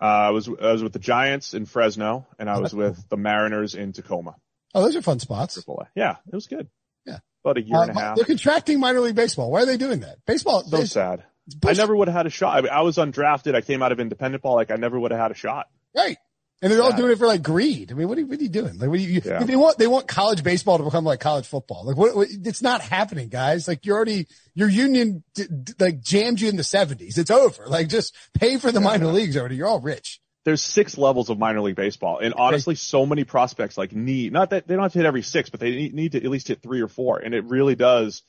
[0.00, 3.16] Uh, I was I was with the Giants in Fresno, and I was with the
[3.16, 4.36] Mariners in Tacoma.
[4.74, 5.54] Oh, those are fun spots.
[5.54, 5.88] Triple A.
[5.94, 6.68] Yeah, it was good.
[7.06, 8.16] Yeah, about a year uh, and a half.
[8.16, 9.50] They're contracting minor league baseball.
[9.50, 10.18] Why are they doing that?
[10.26, 10.62] Baseball.
[10.64, 11.24] So sad.
[11.64, 12.56] I never would have had a shot.
[12.56, 13.54] I, mean, I was undrafted.
[13.54, 14.54] I came out of independent ball.
[14.54, 15.68] Like I never would have had a shot.
[15.94, 16.16] Right.
[16.62, 17.92] And they're all doing it for like greed.
[17.92, 18.78] I mean, what are, what are you doing?
[18.78, 19.44] Like, what are you, yeah.
[19.44, 21.84] they want, they want college baseball to become like college football.
[21.84, 23.68] Like, what, what it's not happening, guys.
[23.68, 27.18] Like, you're already, your union, d- d- like, jammed you in the seventies.
[27.18, 27.66] It's over.
[27.66, 28.86] Like, just pay for the yeah.
[28.86, 29.56] minor leagues already.
[29.56, 30.18] You're all rich.
[30.44, 32.20] There's six levels of minor league baseball.
[32.20, 35.22] And honestly, so many prospects like need, not that they don't have to hit every
[35.22, 37.18] six, but they need to at least hit three or four.
[37.18, 38.22] And it really does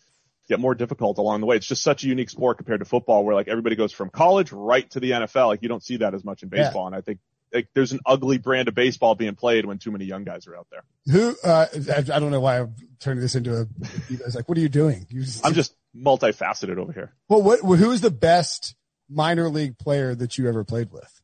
[0.47, 1.55] get more difficult along the way.
[1.55, 4.51] It's just such a unique sport compared to football where like everybody goes from college
[4.51, 5.47] right to the NFL.
[5.47, 6.83] Like you don't see that as much in baseball.
[6.83, 6.87] Yeah.
[6.87, 7.19] And I think
[7.53, 10.55] like there's an ugly brand of baseball being played when too many young guys are
[10.55, 10.83] out there.
[11.11, 13.67] Who uh, I, I don't know why I'm turning this into a.
[14.09, 15.05] You guys like, what are you doing?
[15.09, 17.13] You just, I'm just multifaceted over here.
[17.29, 18.75] Well, what who is the best
[19.09, 21.21] minor league player that you ever played with?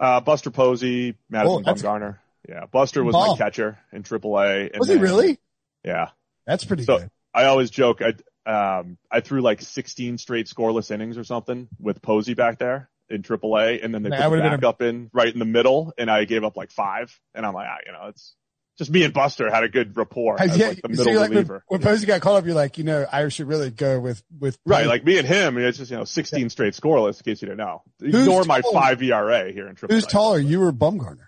[0.00, 2.18] Uh, Buster Posey, Madison oh, Bumgarner.
[2.48, 3.32] Yeah, Buster was ball.
[3.32, 4.78] my catcher in AAA.
[4.78, 5.38] Was he really?
[5.84, 6.10] Yeah,
[6.46, 7.10] that's pretty so good.
[7.32, 8.02] I always joke.
[8.02, 8.14] I
[8.46, 13.22] um I threw like 16 straight scoreless innings or something with Posey back there in
[13.22, 14.86] AAA, and then they Man, put backup a...
[14.86, 17.76] in right in the middle, and I gave up like five, and I'm like, ah,
[17.86, 18.34] you know, it's
[18.78, 21.64] just me and Buster had a good rapport as yeah, like the middle like reliever.
[21.68, 24.22] When, when Posey got called up, you're like, you know, I should really go with
[24.36, 25.58] with right, like me and him.
[25.58, 26.48] It's just you know, 16 yeah.
[26.48, 27.18] straight scoreless.
[27.18, 29.92] In case you didn't know, ignore my five ERA here in AAA.
[29.92, 31.26] Who's taller, you or Bumgarner?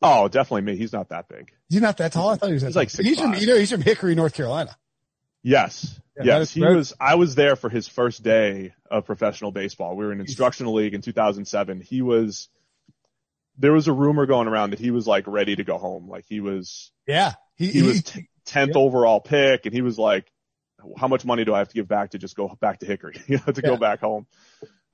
[0.00, 0.76] Oh, definitely me.
[0.76, 1.52] He's not that big.
[1.68, 2.30] He's not that tall.
[2.30, 2.62] I thought he was.
[2.62, 4.76] He's like he's from you know he's from Hickory, North Carolina.
[5.42, 6.00] Yes.
[6.16, 6.52] Yeah, yes.
[6.52, 9.96] He was, I was there for his first day of professional baseball.
[9.96, 11.80] We were in instructional league in 2007.
[11.80, 12.48] He was,
[13.58, 16.08] there was a rumor going around that he was like ready to go home.
[16.08, 18.72] Like he was, yeah, he, he, was 10th yeah.
[18.74, 20.30] overall pick and he was like,
[20.96, 23.20] how much money do I have to give back to just go back to Hickory,
[23.26, 23.70] you know, to yeah.
[23.70, 24.26] go back home?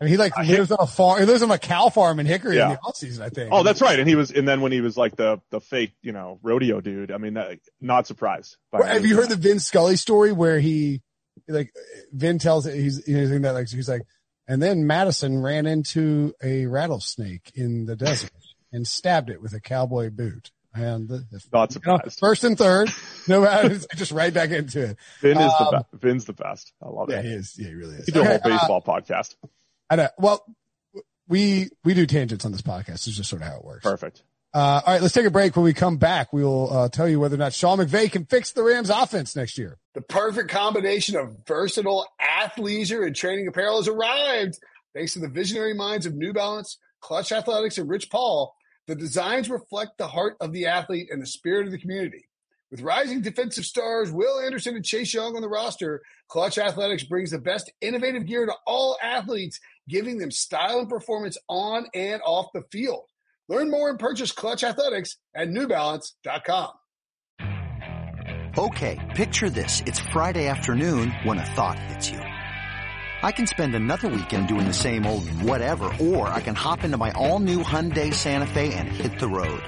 [0.01, 1.19] I mean, he like lives on a farm.
[1.19, 2.67] He lives on a cow farm in Hickory yeah.
[2.67, 3.51] in the off season, I think.
[3.53, 3.99] Oh, that's right.
[3.99, 6.81] And he was, and then when he was like the the fake, you know, rodeo
[6.81, 7.11] dude.
[7.11, 8.57] I mean, that, not surprised.
[8.73, 11.03] Well, have you heard the Vin Scully story where he,
[11.49, 11.73] like,
[12.13, 14.03] Vin tells it, he's he's that like he's like,
[14.47, 18.31] and then Madison ran into a rattlesnake in the desert
[18.73, 20.53] and stabbed it with a cowboy boot.
[20.75, 22.03] And the, the not surprised.
[22.05, 22.91] You know, first and third,
[23.27, 24.97] no matter, just right back into it.
[25.23, 26.03] Vin is um, the best.
[26.03, 26.73] Vin's the best.
[26.81, 27.25] I love yeah, it.
[27.25, 27.55] Yeah, he is.
[27.59, 28.07] Yeah, he really is.
[28.07, 29.35] He do okay, a whole baseball uh, podcast.
[29.91, 30.09] I know.
[30.19, 30.45] Well,
[31.29, 33.07] we we do tangents on this podcast.
[33.07, 33.83] It's just sort of how it works.
[33.83, 34.23] Perfect.
[34.55, 35.55] Uh, all right, let's take a break.
[35.55, 38.25] When we come back, we will uh, tell you whether or not Sean McVay can
[38.25, 39.77] fix the Rams offense next year.
[39.93, 44.59] The perfect combination of versatile athleisure and training apparel has arrived.
[44.95, 48.55] Thanks to the visionary minds of New Balance, Clutch Athletics, and Rich Paul,
[48.87, 52.27] the designs reflect the heart of the athlete and the spirit of the community.
[52.71, 57.31] With rising defensive stars Will Anderson and Chase Young on the roster, Clutch Athletics brings
[57.31, 62.53] the best innovative gear to all athletes, giving them style and performance on and off
[62.53, 63.05] the field.
[63.49, 66.73] Learn more and purchase Clutch Athletics at newbalance.com.
[68.59, 69.83] Okay, picture this.
[69.87, 72.19] It's Friday afternoon when a thought hits you.
[72.19, 76.97] I can spend another weekend doing the same old whatever, or I can hop into
[76.97, 79.63] my all new Hyundai Santa Fe and hit the road.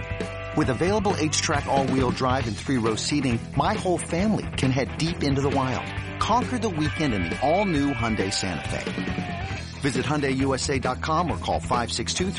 [0.57, 5.41] With available H-Track all-wheel drive and three-row seating, my whole family can head deep into
[5.41, 5.87] the wild.
[6.21, 9.60] Conquer the weekend in the all-new Hyundai Santa Fe.
[9.81, 12.31] Visit HyundaiUSA.com or call 562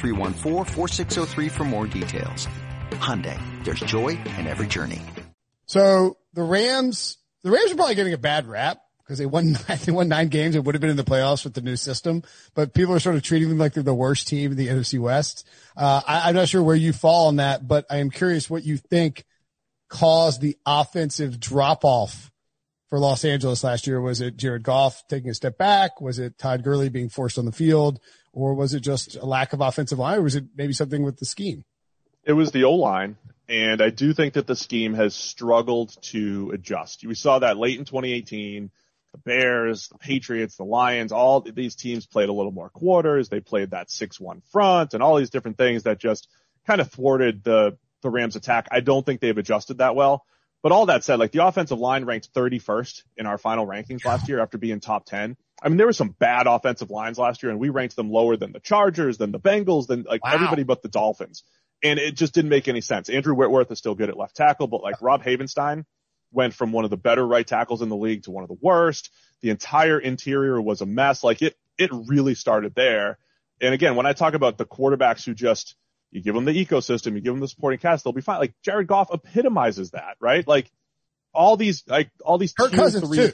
[1.49, 2.47] for more details.
[2.91, 5.01] Hyundai, there's joy in every journey.
[5.65, 9.91] So the Rams, the Rams are probably getting a bad rap because they won, they
[9.91, 12.23] won nine games It would have been in the playoffs with the new system,
[12.53, 14.99] but people are sort of treating them like they're the worst team in the NFC
[14.99, 15.47] West.
[15.75, 18.63] Uh, I, I'm not sure where you fall on that, but I am curious what
[18.63, 19.25] you think
[19.89, 22.30] caused the offensive drop off
[22.91, 24.01] for Los Angeles last year.
[24.01, 26.01] Was it Jared Goff taking a step back?
[26.01, 28.01] Was it Todd Gurley being forced on the field?
[28.33, 30.19] Or was it just a lack of offensive line?
[30.19, 31.63] Or was it maybe something with the scheme?
[32.25, 33.15] It was the O line
[33.47, 37.05] And I do think that the scheme has struggled to adjust.
[37.05, 38.69] We saw that late in 2018.
[39.13, 43.29] The Bears, the Patriots, the Lions, all these teams played a little more quarters.
[43.29, 46.27] They played that 6-1 front and all these different things that just
[46.67, 48.67] kind of thwarted the, the Rams attack.
[48.69, 50.25] I don't think they've adjusted that well.
[50.63, 54.29] But all that said, like the offensive line ranked 31st in our final rankings last
[54.29, 55.35] year after being top 10.
[55.61, 58.35] I mean, there were some bad offensive lines last year and we ranked them lower
[58.35, 60.33] than the Chargers, than the Bengals, than like wow.
[60.33, 61.43] everybody but the Dolphins.
[61.83, 63.09] And it just didn't make any sense.
[63.09, 65.85] Andrew Whitworth is still good at left tackle, but like Rob Havenstein
[66.31, 68.57] went from one of the better right tackles in the league to one of the
[68.61, 69.09] worst.
[69.41, 71.23] The entire interior was a mess.
[71.23, 73.17] Like it, it really started there.
[73.59, 75.75] And again, when I talk about the quarterbacks who just,
[76.11, 78.39] you give them the ecosystem, you give them the supporting cast, they'll be fine.
[78.39, 80.47] Like Jared Goff epitomizes that, right?
[80.47, 80.69] Like
[81.33, 83.33] all these, like all these Kirk Cousins three, too.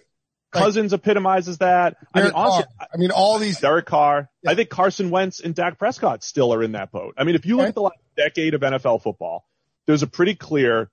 [0.52, 1.98] Cousins like, epitomizes that.
[2.14, 3.60] I mean, honestly, I mean, all these.
[3.60, 4.30] Derek Carr.
[4.44, 4.52] Yeah.
[4.52, 7.16] I think Carson Wentz and Dak Prescott still are in that boat.
[7.18, 7.70] I mean, if you look okay.
[7.70, 9.46] at the last decade of NFL football,
[9.86, 10.90] there's a pretty clear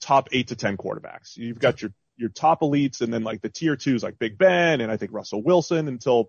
[0.00, 1.36] top eight to 10 quarterbacks.
[1.36, 4.80] You've got your, your top elites and then like the tier twos like Big Ben
[4.80, 6.28] and I think Russell Wilson until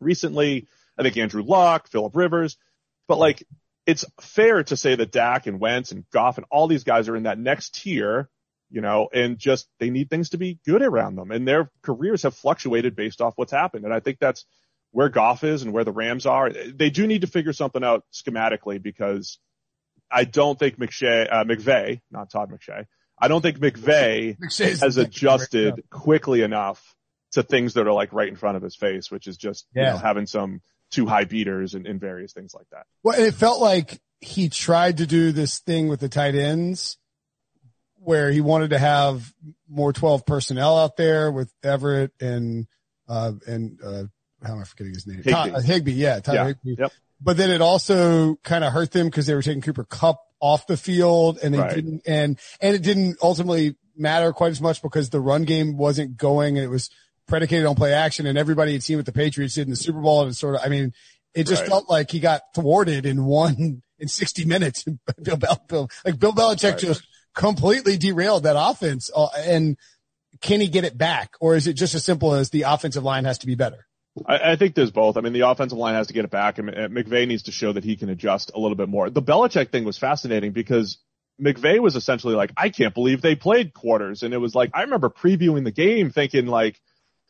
[0.00, 0.66] recently.
[0.98, 2.58] I think Andrew Luck, Philip Rivers,
[3.08, 3.42] but like
[3.86, 7.16] it's fair to say that Dak and Wentz and Goff and all these guys are
[7.16, 8.28] in that next tier
[8.70, 11.32] you know, and just they need things to be good around them.
[11.32, 13.84] And their careers have fluctuated based off what's happened.
[13.84, 14.46] And I think that's
[14.92, 16.50] where Goff is and where the Rams are.
[16.50, 19.38] They do need to figure something out schematically because
[20.10, 22.86] I don't think McShay, uh, McVay, not Todd McShay,
[23.20, 24.36] I don't think McVay
[24.80, 26.94] has adjusted quickly enough
[27.32, 29.82] to things that are like right in front of his face, which is just yeah.
[29.82, 32.86] you know, having some two high beaters and, and various things like that.
[33.02, 36.98] Well, it felt like he tried to do this thing with the tight ends
[37.96, 39.32] where he wanted to have
[39.68, 42.66] more 12 personnel out there with Everett and,
[43.08, 44.04] uh, and, uh,
[44.42, 45.18] how am I forgetting his name?
[45.18, 45.30] Higbee.
[45.30, 45.92] Todd, uh, Higbee.
[45.92, 46.20] Yeah.
[46.20, 46.46] Todd yeah.
[46.46, 46.76] Higbee.
[46.78, 46.92] Yep.
[47.20, 50.66] But then it also kind of hurt them because they were taking Cooper Kupp off
[50.66, 51.74] the field and they right.
[51.74, 56.16] didn't, and, and it didn't ultimately matter quite as much because the run game wasn't
[56.16, 56.88] going and it was
[57.30, 60.00] predicated on play action and everybody had seen what the Patriots did in the Super
[60.00, 60.92] Bowl and sort of, I mean,
[61.32, 61.68] it just right.
[61.70, 64.84] felt like he got thwarted in one, in 60 minutes.
[65.22, 65.38] Bill,
[65.68, 66.78] Bill, like Bill Belichick right.
[66.78, 69.10] just completely derailed that offense.
[69.14, 69.76] Uh, and
[70.40, 71.34] can he get it back?
[71.40, 73.86] Or is it just as simple as the offensive line has to be better?
[74.26, 75.16] I, I think there's both.
[75.16, 77.72] I mean, the offensive line has to get it back and McVay needs to show
[77.72, 79.08] that he can adjust a little bit more.
[79.08, 80.98] The Belichick thing was fascinating because
[81.40, 84.22] McVay was essentially like, I can't believe they played quarters.
[84.22, 86.80] And it was like, I remember previewing the game thinking like,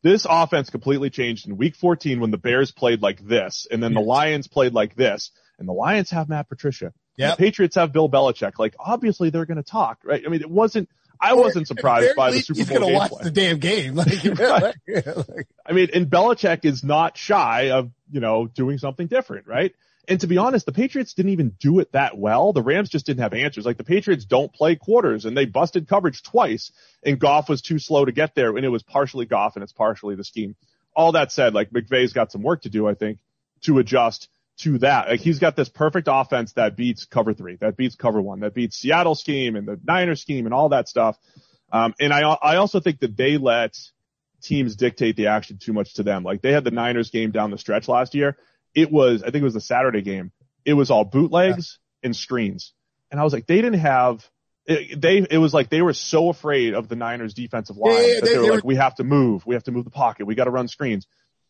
[0.03, 3.95] this offense completely changed in week 14 when the Bears played like this and then
[3.95, 6.93] the Lions played like this and the Lions have Matt Patricia.
[7.17, 7.33] Yeah.
[7.33, 8.59] The Patriots have Bill Belichick.
[8.59, 10.23] Like obviously they're going to talk, right?
[10.25, 10.89] I mean, it wasn't.
[11.23, 12.65] I wasn't surprised by the Super Bowl.
[12.65, 13.25] He's going to watch play.
[13.25, 13.95] the damn game.
[14.01, 15.47] Like, right.
[15.67, 19.75] I mean, and Belichick is not shy of you know doing something different, right?
[20.11, 22.53] And to be honest, the Patriots didn't even do it that well.
[22.53, 23.65] The Rams just didn't have answers.
[23.65, 26.73] Like the Patriots don't play quarters and they busted coverage twice
[27.05, 29.73] and Goff was too slow to get there and it was partially Goff and it's
[29.73, 30.57] partially the scheme.
[30.97, 33.21] All that said, like McVay's got some work to do, I think,
[33.63, 35.09] to adjust to that.
[35.09, 38.53] Like he's got this perfect offense that beats cover three, that beats cover one, that
[38.53, 41.17] beats Seattle scheme and the Niner scheme and all that stuff.
[41.71, 43.79] Um, and I, I also think that they let
[44.43, 46.25] teams dictate the action too much to them.
[46.25, 48.37] Like they had the Niners game down the stretch last year.
[48.75, 50.33] It was, I think it was the Saturday game.
[50.65, 52.07] It was all bootlegs yeah.
[52.09, 52.73] and screens.
[53.11, 54.29] And I was like, they didn't have,
[54.67, 58.01] it, they, it was like they were so afraid of the Niners defensive line yeah,
[58.01, 59.45] yeah, that they, they were they like, were, we have to move.
[59.47, 60.27] We have to move the pocket.
[60.27, 61.07] We got to run screens.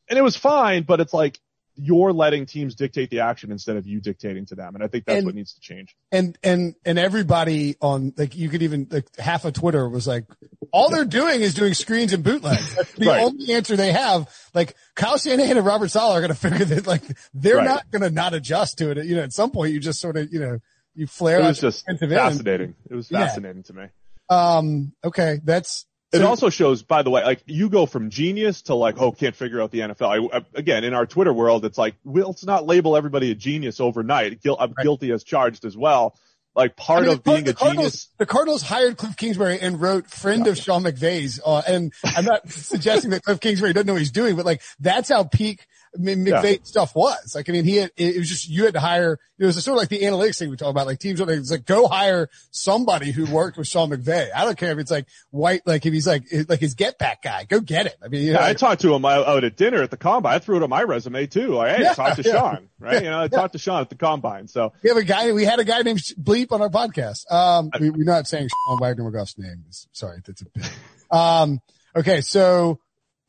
[0.08, 1.38] And it was fine, but it's like,
[1.82, 4.74] you're letting teams dictate the action instead of you dictating to them.
[4.74, 5.96] And I think that's and, what needs to change.
[6.12, 10.26] And, and, and everybody on, like, you could even, like, half of Twitter was like,
[10.72, 12.74] all they're doing is doing screens and bootlegs.
[12.74, 13.22] That's the right.
[13.22, 14.28] only answer they have.
[14.52, 17.64] Like, Kyle Shanahan and Robert Saleh are going to figure that, like, they're right.
[17.64, 19.04] not going to not adjust to it.
[19.06, 20.58] You know, at some point you just sort of, you know,
[20.94, 22.66] you flare It was just fascinating.
[22.66, 22.74] End.
[22.90, 23.62] It was fascinating yeah.
[23.62, 23.86] to me.
[24.28, 25.40] Um, okay.
[25.42, 29.12] That's, it also shows, by the way, like you go from genius to like, oh,
[29.12, 30.30] can't figure out the NFL.
[30.32, 33.80] I, again, in our Twitter world, it's like, well, let's not label everybody a genius
[33.80, 34.40] overnight.
[34.44, 34.74] I'm right.
[34.82, 36.16] guilty as charged as well.
[36.56, 38.08] Like part I mean, of being a genius.
[38.18, 41.40] The Cardinals hired Cliff Kingsbury and wrote friend of Sean McVay's.
[41.44, 44.60] Uh, and I'm not suggesting that Cliff Kingsbury doesn't know what he's doing, but like
[44.80, 45.64] that's how peak
[45.98, 46.56] McVay yeah.
[46.62, 47.34] stuff was.
[47.34, 49.76] Like, I mean, he had, it was just, you had to hire, it was sort
[49.76, 53.10] of like the analytics thing we talk about, like teams, it's like, go hire somebody
[53.10, 54.28] who worked with Sean McVay.
[54.34, 57.22] I don't care if it's like white, like if he's like, like his get back
[57.22, 57.96] guy, go get it.
[58.02, 60.34] I mean, yeah, know, I talked to him out at dinner at the combine.
[60.34, 61.54] I threw it on my resume too.
[61.54, 62.32] Like, hey, yeah, talk to yeah.
[62.32, 63.02] Sean, right?
[63.02, 64.46] You know, I talked to Sean at the combine.
[64.46, 67.30] So we have a guy, we had a guy named Bleep on our podcast.
[67.30, 69.64] Um, we, are not saying Sean Wagner McGough's name.
[69.92, 70.70] Sorry, that's a bit.
[71.10, 71.60] Um,
[71.96, 72.20] okay.
[72.20, 72.78] So,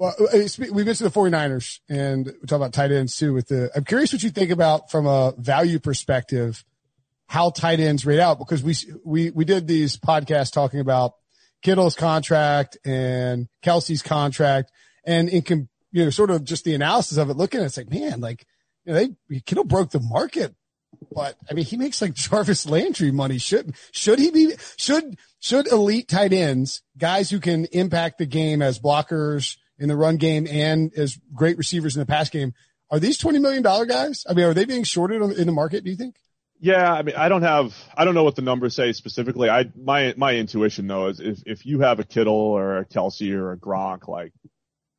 [0.01, 0.39] well, uh,
[0.71, 4.11] we mentioned the 49ers and we talk about tight ends too with the, I'm curious
[4.11, 6.65] what you think about from a value perspective,
[7.27, 8.73] how tight ends rate out because we,
[9.05, 11.13] we, we did these podcasts talking about
[11.61, 14.71] Kittle's contract and Kelce's contract
[15.05, 17.77] and in, you know, sort of just the analysis of it, looking at it, it's
[17.77, 18.47] like, man, like,
[18.85, 20.55] you know, they, Kittle broke the market,
[21.13, 23.37] but I mean, he makes like Jarvis Landry money.
[23.37, 28.63] Should, should he be, should, should elite tight ends, guys who can impact the game
[28.63, 32.53] as blockers in the run game and as great receivers in the pass game,
[32.89, 34.25] are these $20 million guys?
[34.29, 36.15] I mean, are they being shorted in the market, do you think?
[36.59, 39.49] Yeah, I mean, I don't have, I don't know what the numbers say specifically.
[39.49, 43.33] I, my, my intuition though is if, if you have a Kittle or a Kelce
[43.33, 44.31] or a Gronk, like,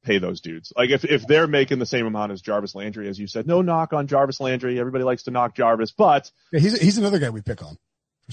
[0.03, 0.73] pay those dudes.
[0.77, 3.63] Like if, if they're making the same amount as Jarvis Landry, as you said, no
[3.63, 4.81] knock on Jarvis Landry.
[4.81, 7.77] Everybody likes to knock Jarvis, but yeah, he's, he's another guy we pick on.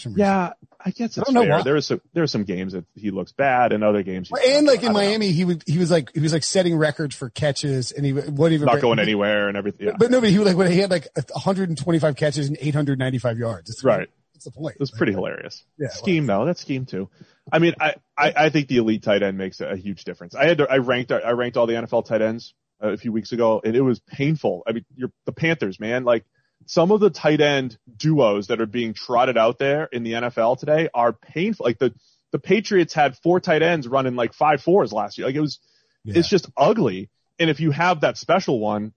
[0.05, 1.49] Yeah, I guess it's I fair.
[1.49, 1.63] Why.
[1.63, 4.31] There are some there are some games that he looks bad, and other games.
[4.31, 5.33] and like in Miami, know.
[5.33, 8.53] he would he was like he was like setting records for catches, and he wouldn't
[8.53, 9.87] even not going anywhere and everything.
[9.87, 9.93] Yeah.
[9.97, 13.69] But no, but he was like when he had like 125 catches and 895 yards.
[13.69, 14.09] It's right.
[14.33, 14.77] That's the point.
[14.79, 15.65] It's like, pretty hilarious.
[15.77, 16.39] Yeah, scheme well.
[16.39, 16.45] though.
[16.45, 17.09] That's scheme too.
[17.51, 20.33] I mean, I, I I think the elite tight end makes a huge difference.
[20.33, 23.33] I had to, I ranked I ranked all the NFL tight ends a few weeks
[23.33, 24.63] ago, and it was painful.
[24.65, 26.05] I mean, you're the Panthers, man.
[26.05, 26.23] Like
[26.65, 30.59] some of the tight end duos that are being trotted out there in the NFL
[30.59, 31.65] today are painful.
[31.65, 31.93] Like the,
[32.31, 35.27] the Patriots had four tight ends running like five fours last year.
[35.27, 35.59] Like it was,
[36.03, 36.15] yeah.
[36.17, 37.09] it's just ugly.
[37.39, 38.93] And if you have that special one,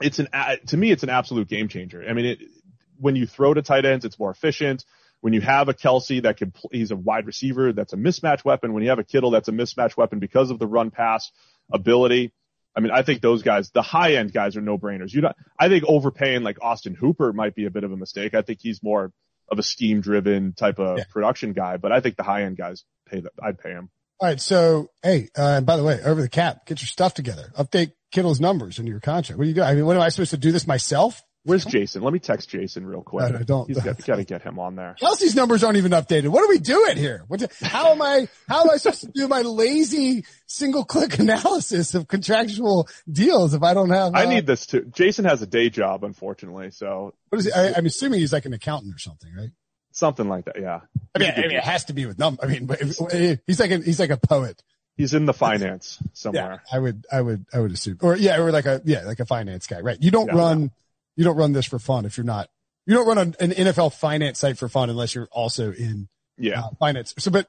[0.00, 0.28] it's an,
[0.66, 2.04] to me, it's an absolute game changer.
[2.08, 2.38] I mean, it,
[2.98, 4.84] when you throw to tight ends, it's more efficient.
[5.20, 8.72] When you have a Kelce that can, he's a wide receiver, that's a mismatch weapon.
[8.72, 11.30] When you have a Kittle, that's a mismatch weapon because of the run pass
[11.72, 12.32] ability.
[12.74, 15.12] I mean, I think those guys, the high end guys are no brainers.
[15.12, 18.34] You I think overpaying like Austin Hooper might be a bit of a mistake.
[18.34, 19.12] I think he's more
[19.48, 21.04] of a scheme driven type of yeah.
[21.10, 23.32] production guy, but I think the high end guys pay that.
[23.42, 23.90] I'd pay him.
[24.20, 24.40] All right.
[24.40, 27.52] So, hey, uh, and by the way, over the cap, get your stuff together.
[27.58, 29.36] Update Kittle's numbers in your contract.
[29.38, 29.62] What do you do?
[29.62, 31.22] I mean, what am I supposed to do this myself?
[31.44, 32.02] Where's Jason?
[32.02, 33.32] Let me text Jason real quick.
[33.32, 33.66] No, no, don't.
[33.66, 34.94] He's got, got to get him on there.
[35.00, 36.28] Kelce's numbers aren't even updated.
[36.28, 37.24] What are we doing here?
[37.26, 41.94] What, how am I, how am I supposed to do my lazy single click analysis
[41.94, 44.82] of contractual deals if I don't have, uh, I need this too.
[44.92, 46.70] Jason has a day job, unfortunately.
[46.70, 47.52] So what is he?
[47.52, 49.50] I, am assuming he's like an accountant or something, right?
[49.90, 50.60] Something like that.
[50.60, 50.80] Yeah.
[51.14, 52.44] I mean, I mean it has to be with number.
[52.44, 52.70] I mean,
[53.46, 54.62] he's like a, he's like a poet.
[54.96, 56.62] He's in the finance somewhere.
[56.70, 59.20] Yeah, I would, I would, I would assume, or yeah, or like a, yeah, like
[59.20, 59.96] a finance guy, right?
[60.00, 60.70] You don't yeah, run,
[61.16, 62.48] you don't run this for fun if you're not.
[62.86, 66.60] You don't run an, an NFL finance site for fun unless you're also in yeah
[66.60, 67.14] uh, finance.
[67.18, 67.48] So, but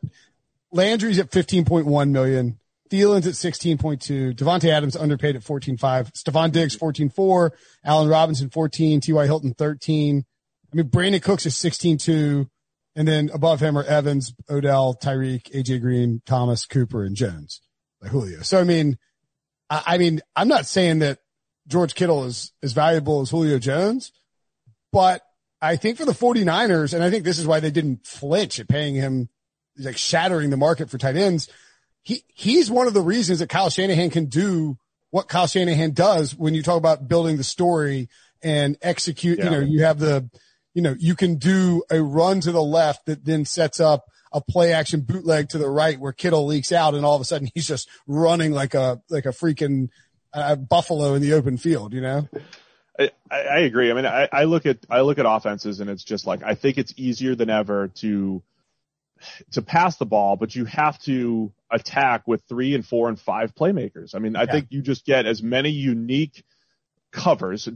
[0.71, 2.59] Landry's at 15.1 million.
[2.89, 4.35] Thielen's at 16.2.
[4.35, 5.79] Davante Adams underpaid at 14.5.
[6.11, 7.51] Stefon Diggs 14.4.
[7.83, 9.01] Allen Robinson 14.
[9.01, 9.25] T.Y.
[9.25, 10.23] Hilton 13.
[10.71, 12.47] I mean, Brandin Cooks is 16.2.
[12.95, 17.61] And then above him are Evans, Odell, Tyreek, AJ Green, Thomas, Cooper, and Jones,
[18.01, 18.41] like Julio.
[18.41, 18.99] So, I mean,
[19.69, 21.17] I, I mean, I'm not saying that
[21.67, 24.11] George Kittle is as valuable as Julio Jones,
[24.91, 25.21] but
[25.61, 28.67] I think for the 49ers, and I think this is why they didn't flinch at
[28.67, 29.29] paying him,
[29.77, 31.47] like shattering the market for tight ends.
[32.01, 34.77] He, he's one of the reasons that Kyle Shanahan can do
[35.09, 38.09] what Kyle Shanahan does when you talk about building the story
[38.43, 39.45] and execute, yeah.
[39.45, 40.29] you know, you have the,
[40.73, 44.41] you know, you can do a run to the left that then sets up a
[44.41, 47.47] play action bootleg to the right where Kittle leaks out and all of a sudden
[47.53, 49.89] he's just running like a, like a freaking,
[50.33, 52.27] uh, Buffalo in the open field, you know?
[52.99, 53.89] I, I agree.
[53.89, 56.55] I mean, I, I look at, I look at offenses and it's just like, I
[56.55, 58.43] think it's easier than ever to,
[59.51, 63.55] to pass the ball, but you have to attack with three and four and five
[63.55, 64.13] playmakers.
[64.15, 64.51] I mean, I yeah.
[64.51, 66.43] think you just get as many unique
[67.11, 67.69] covers,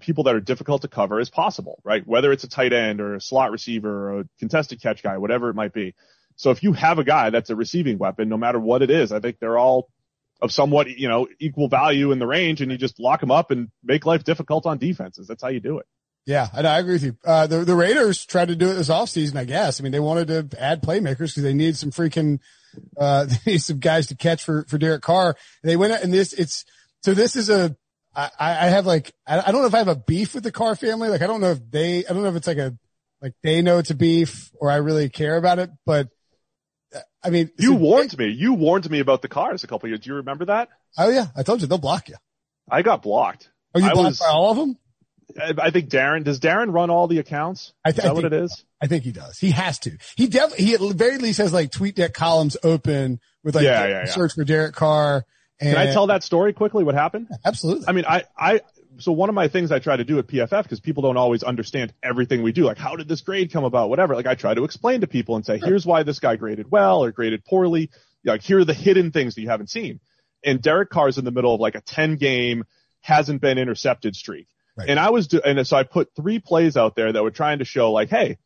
[0.00, 2.06] people that are difficult to cover as possible, right?
[2.06, 5.50] Whether it's a tight end or a slot receiver or a contested catch guy, whatever
[5.50, 5.94] it might be.
[6.36, 9.12] So if you have a guy that's a receiving weapon, no matter what it is,
[9.12, 9.88] I think they're all
[10.42, 13.50] of somewhat, you know, equal value in the range and you just lock them up
[13.52, 15.28] and make life difficult on defenses.
[15.28, 15.86] That's how you do it.
[16.26, 17.16] Yeah, I, I agree with you.
[17.24, 19.80] Uh, the, the Raiders tried to do it this offseason, I guess.
[19.80, 22.40] I mean, they wanted to add playmakers because they need some freaking,
[22.98, 25.36] uh, they need some guys to catch for, for Derek Carr.
[25.62, 26.64] They went out and this, it's,
[27.02, 27.76] so this is a,
[28.14, 30.52] I, I have like, I, I don't know if I have a beef with the
[30.52, 31.08] Carr family.
[31.08, 32.76] Like, I don't know if they, I don't know if it's like a,
[33.22, 36.08] like they know it's a beef or I really care about it, but
[37.22, 38.28] I mean, you warned me.
[38.28, 40.00] You warned me about the Carrs a couple years.
[40.00, 40.68] Do you remember that?
[40.98, 42.16] Oh yeah, I told you they'll block you.
[42.70, 43.50] I got blocked.
[43.74, 44.78] Are you blocked was, by all of them?
[45.58, 46.40] I think Darren does.
[46.40, 47.72] Darren run all the accounts.
[47.84, 48.64] I th- is that I think, what it is?
[48.82, 49.38] I think he does.
[49.38, 49.96] He has to.
[50.16, 50.66] He definitely.
[50.66, 54.04] He at the very least has like TweetDeck columns open with like yeah, yeah, yeah.
[54.06, 55.24] search for Derek Carr.
[55.60, 56.84] And, Can I tell that story quickly?
[56.84, 57.28] What happened?
[57.44, 57.86] Absolutely.
[57.88, 58.60] I mean, I I
[58.98, 61.42] so one of my things I try to do at PFF because people don't always
[61.42, 62.64] understand everything we do.
[62.64, 63.90] Like, how did this grade come about?
[63.90, 64.14] Whatever.
[64.14, 67.04] Like, I try to explain to people and say, here's why this guy graded well
[67.04, 67.90] or graded poorly.
[68.24, 70.00] Like, here are the hidden things that you haven't seen.
[70.44, 72.64] And Derek Carr's in the middle of like a 10 game,
[73.00, 74.46] hasn't been intercepted streak.
[74.76, 74.88] Right.
[74.88, 77.58] And I was, do- and so I put three plays out there that were trying
[77.58, 78.38] to show like, hey,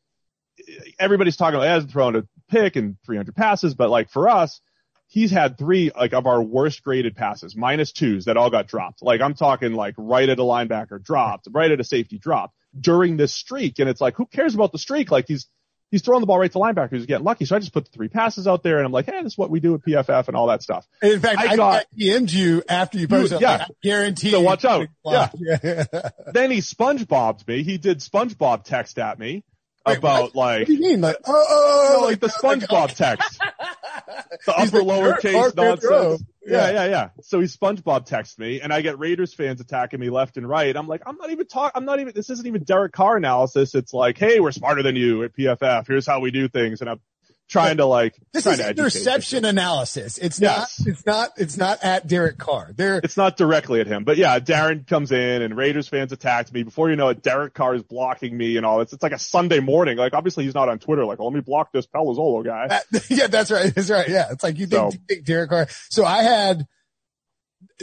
[0.98, 4.60] everybody's talking about hasn't thrown a pick and 300 passes, but like for us,
[5.08, 9.02] he's had three like of our worst graded passes, minus twos that all got dropped.
[9.02, 13.16] Like I'm talking like right at a linebacker dropped, right at a safety dropped during
[13.16, 13.78] this streak.
[13.78, 15.10] And it's like, who cares about the streak?
[15.10, 15.48] Like he's,
[15.90, 16.96] he's throwing the ball right to linebackers.
[16.96, 17.44] He's getting lucky.
[17.44, 19.38] So I just put the three passes out there and I'm like, hey, this is
[19.38, 20.86] what we do at PFF and all that stuff.
[21.00, 23.40] In fact, I, I got DM'd you after you posted.
[23.40, 23.52] Yeah.
[23.52, 24.30] Like, I guarantee.
[24.32, 24.88] So watch out.
[25.04, 25.30] Yeah.
[26.32, 27.62] then he SpongeBob's me.
[27.62, 29.44] He did SpongeBob text at me.
[29.86, 30.34] Wait, about what?
[30.34, 30.58] like.
[30.60, 31.00] What do you mean?
[31.00, 32.86] Like, oh, oh, oh, oh no, like the SpongeBob oh.
[32.88, 33.38] text.
[34.46, 36.24] the upper lowercase nonsense.
[36.44, 36.70] Yeah.
[36.70, 37.08] yeah, yeah, yeah.
[37.22, 40.74] So he SpongeBob texts me, and I get Raiders fans attacking me left and right.
[40.76, 41.72] I'm like, I'm not even talking.
[41.74, 42.12] I'm not even.
[42.14, 43.74] This isn't even Derek Carr analysis.
[43.74, 45.86] It's like, hey, we're smarter than you at PFF.
[45.86, 47.00] Here's how we do things, and I'm
[47.48, 50.18] trying to like this is interception analysis.
[50.18, 50.80] It's yes.
[50.80, 50.88] not.
[50.88, 51.30] It's not.
[51.36, 52.72] It's not at Derek Carr.
[52.74, 53.00] There.
[53.02, 56.62] It's not directly at him, but yeah, Darren comes in and Raiders fans attacked me.
[56.62, 58.78] Before you know it, Derek Carr is blocking me and all.
[58.78, 58.92] this.
[58.92, 59.96] it's like a Sunday morning.
[59.96, 61.04] Like obviously he's not on Twitter.
[61.04, 62.66] Like, well, let me block this Palazzolo guy.
[62.70, 63.74] Uh, yeah, that's right.
[63.74, 64.08] That's right.
[64.08, 65.68] Yeah, it's like you think, so, you think Derek Carr.
[65.90, 66.66] So I had.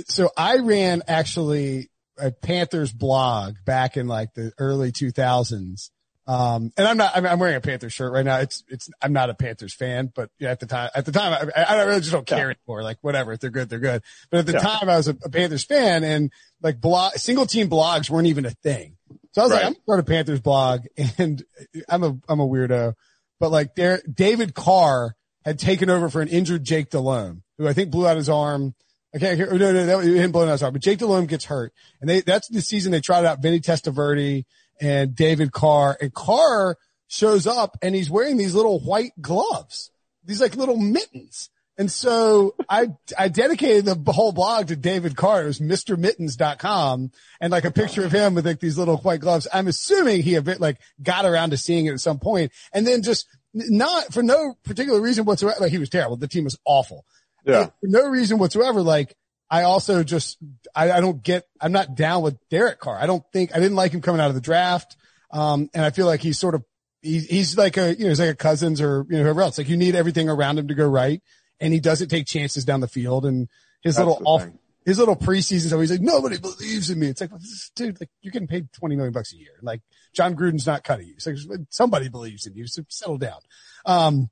[0.07, 5.89] So I ran actually a Panthers blog back in like the early 2000s
[6.26, 8.38] um, and I'm not, I'm, I'm, wearing a Panthers shirt right now.
[8.38, 11.49] It's, it's, I'm not a Panthers fan, but yeah, at the time, at the time,
[11.53, 12.55] I, I really just don't care yeah.
[12.67, 12.82] anymore.
[12.82, 14.01] Like whatever, if they're good, they're good.
[14.30, 14.59] But at the yeah.
[14.59, 18.45] time I was a, a, Panthers fan and like blog, single team blogs weren't even
[18.45, 18.95] a thing.
[19.34, 19.57] So I was right.
[19.57, 20.82] like, I'm going to start a Panthers blog
[21.17, 21.43] and
[21.89, 22.93] I'm a, I'm a weirdo,
[23.41, 27.74] but like there, David Carr had taken over for an injured Jake Delhomme, who I
[27.74, 28.76] think blew out his arm.
[29.13, 31.26] I can't hear, no, no, that was him blowing out his arm, but Jake Delhomme
[31.26, 34.45] gets hurt and they, that's the season they tried out Vinny Testaverde
[34.80, 35.97] and David Carr.
[36.01, 39.91] And Carr shows up and he's wearing these little white gloves,
[40.24, 41.49] these like little mittens.
[41.78, 45.43] And so I, I dedicated the whole blog to David Carr.
[45.43, 47.11] It was MrMittens.com
[47.41, 49.47] and like a picture of him with like these little white gloves.
[49.51, 52.86] I'm assuming he a bit like got around to seeing it at some point and
[52.86, 55.57] then just not for no particular reason whatsoever.
[55.61, 56.17] Like he was terrible.
[56.17, 57.05] The team was awful.
[57.43, 57.65] Yeah.
[57.65, 58.82] For no reason whatsoever.
[58.82, 59.15] Like
[59.54, 60.39] I also just,
[60.74, 62.97] I, I, don't get, I'm not down with Derek Carr.
[62.97, 64.97] I don't think, I didn't like him coming out of the draft.
[65.30, 66.64] Um, and I feel like he's sort of,
[67.04, 69.60] he's, he's like a, you know, he's like a Cousins or, you know, whoever else.
[69.60, 71.22] Like you need everything around him to go right.
[71.60, 73.28] And he doesn't take chances down the field.
[73.28, 73.47] And
[73.84, 74.58] his That's little off, thing.
[74.88, 77.10] his little preseason so he's like, nobody believes in me.
[77.10, 79.60] It's like, well, this, dude, like you're getting paid 20 million bucks a year.
[79.62, 79.84] Like
[80.14, 81.14] Jon Gruden's not cutting you.
[81.14, 82.66] It's like somebody believes in you.
[82.66, 83.41] So settle down.
[83.86, 84.32] Um,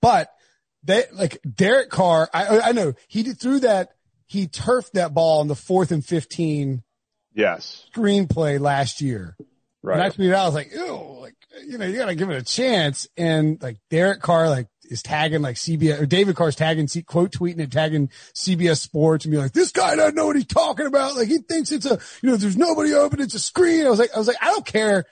[0.00, 0.32] but
[0.84, 2.30] they like Derek Carr.
[2.32, 3.88] I, I know he did through that
[4.32, 6.82] he turfed that ball on the fourth and 15
[7.34, 9.36] yes screenplay last year.
[9.82, 9.94] Right.
[9.94, 11.34] And I tweeted out, I was like, ew, like,
[11.66, 13.08] you know, you gotta give it a chance.
[13.16, 17.60] And like Derek Carr, like, is tagging like CBS or David Carr's tagging, quote tweeting
[17.60, 21.14] and tagging CBS Sports and be like, this guy doesn't know what he's talking about.
[21.14, 23.20] Like he thinks it's a, you know, there's nobody open.
[23.20, 23.84] It's a screen.
[23.84, 25.04] I was like, I was like, I don't care.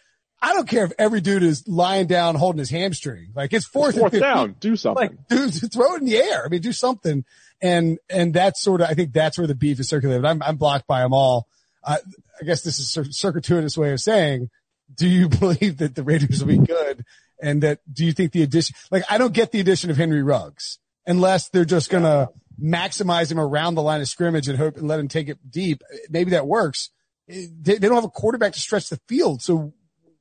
[0.42, 3.32] I don't care if every dude is lying down holding his hamstring.
[3.34, 4.56] Like it's fourth, it's fourth down.
[4.58, 5.10] Do something.
[5.10, 6.44] Like, dude, throw it in the air.
[6.44, 7.24] I mean, do something.
[7.60, 10.24] And, and that's sort of, I think that's where the beef is circulated.
[10.24, 11.46] I'm, I'm blocked by them all.
[11.84, 11.98] Uh,
[12.40, 14.48] I guess this is a circuitous way of saying,
[14.94, 17.04] do you believe that the Raiders will be good?
[17.42, 20.22] And that, do you think the addition, like, I don't get the addition of Henry
[20.22, 22.30] Ruggs unless they're just going to
[22.62, 25.82] maximize him around the line of scrimmage and hope and let him take it deep.
[26.08, 26.90] Maybe that works.
[27.28, 29.42] They, they don't have a quarterback to stretch the field.
[29.42, 29.72] So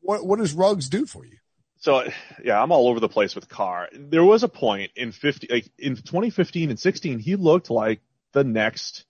[0.02, 1.38] what, what does Ruggs do for you?
[1.78, 2.04] So
[2.44, 3.90] yeah, I'm all over the place with Carr.
[3.94, 8.02] There was a point in 50, like in 2015 and 16, he looked like
[8.34, 9.06] the next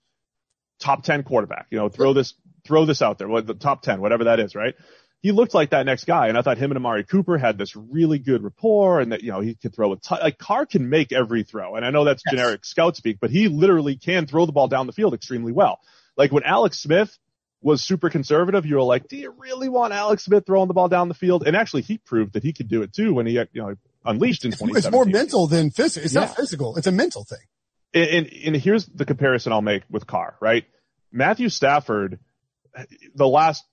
[0.78, 1.66] top 10 quarterback.
[1.70, 2.34] You know, throw this,
[2.64, 4.74] throw this out there, what the top 10, whatever that is, right?
[5.22, 7.76] He looked like that next guy, and I thought him and Amari Cooper had this
[7.76, 10.88] really good rapport, and that you know he could throw a t- like Carr can
[10.88, 12.32] make every throw, and I know that's yes.
[12.32, 15.78] generic scout speak, but he literally can throw the ball down the field extremely well.
[16.16, 17.18] Like when Alex Smith
[17.62, 20.88] was super conservative, you were like, do you really want Alex Smith throwing the ball
[20.88, 21.46] down the field?
[21.46, 24.44] And actually, he proved that he could do it too when he, you know, unleashed
[24.44, 24.76] in 2017.
[24.76, 26.04] It's more mental than physical.
[26.04, 26.20] It's yeah.
[26.20, 26.76] not physical.
[26.76, 27.38] It's a mental thing.
[27.92, 30.64] And, and, and here's the comparison I'll make with Carr, right?
[31.12, 32.18] Matthew Stafford,
[33.14, 33.64] the last,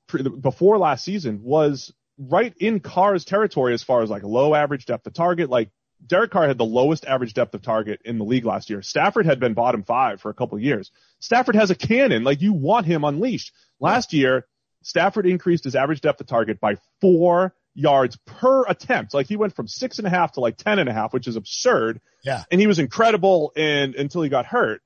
[0.41, 5.05] before last season was right in Carr's territory as far as like low average depth
[5.07, 5.49] of target.
[5.49, 5.69] Like
[6.05, 8.81] Derek Carr had the lowest average depth of target in the league last year.
[8.81, 10.91] Stafford had been bottom five for a couple of years.
[11.19, 12.23] Stafford has a cannon.
[12.23, 13.51] Like you want him unleashed.
[13.79, 14.45] Last year,
[14.83, 19.13] Stafford increased his average depth of target by four yards per attempt.
[19.13, 21.27] Like he went from six and a half to like ten and a half, which
[21.27, 21.99] is absurd.
[22.23, 22.43] Yeah.
[22.51, 24.81] And he was incredible and until he got hurt.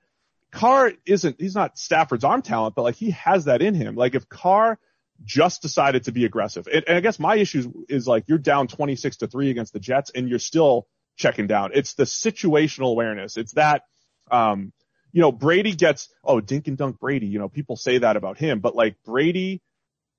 [0.51, 3.95] Carr isn't, he's not Stafford's arm talent, but like he has that in him.
[3.95, 4.77] Like if Carr
[5.23, 8.67] just decided to be aggressive, and, and I guess my issue is like you're down
[8.67, 10.87] 26 to three against the Jets and you're still
[11.21, 11.71] checking down.
[11.73, 13.37] It's the situational awareness.
[13.37, 13.83] It's that,
[14.29, 14.73] um,
[15.11, 17.27] you know, Brady gets, oh, dink and dunk Brady.
[17.27, 19.61] You know, people say that about him, but like Brady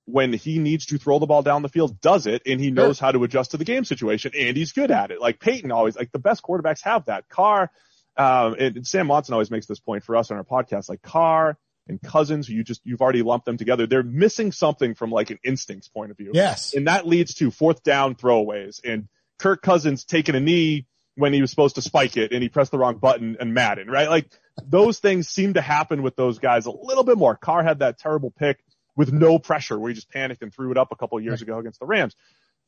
[0.04, 2.98] when he needs to throw the ball down the field, does it, and he knows
[2.98, 5.20] how to adjust to the game situation, and he's good at it.
[5.20, 7.28] Like Peyton always, like the best quarterbacks have that.
[7.28, 7.70] Carr,
[8.16, 11.56] um, and Sam Monson always makes this point for us on our podcast, like Carr
[11.88, 13.86] and Cousins, you just, you've already lumped them together.
[13.86, 16.30] They're missing something from like an instincts point of view.
[16.34, 16.74] Yes.
[16.74, 20.86] And that leads to fourth down throwaways and Kirk Cousins taking a knee
[21.16, 23.88] when he was supposed to spike it and he pressed the wrong button and Madden,
[23.88, 24.08] right?
[24.08, 24.30] Like
[24.66, 27.36] those things seem to happen with those guys a little bit more.
[27.36, 28.58] Carr had that terrible pick
[28.96, 31.42] with no pressure where he just panicked and threw it up a couple of years
[31.42, 32.14] ago against the Rams.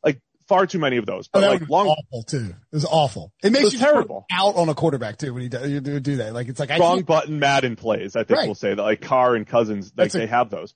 [0.03, 1.29] Like far too many of those.
[1.29, 2.51] But Oh, like was long, awful too.
[2.51, 3.33] It was awful.
[3.43, 4.27] It makes was you terrible.
[4.31, 6.35] out on a quarterback too when you do, you do, that.
[6.35, 8.15] Like it's like I wrong button Madden plays.
[8.17, 8.47] I think Right.
[8.47, 10.75] we'll say that like Carr and Cousins, like That's a- they have those,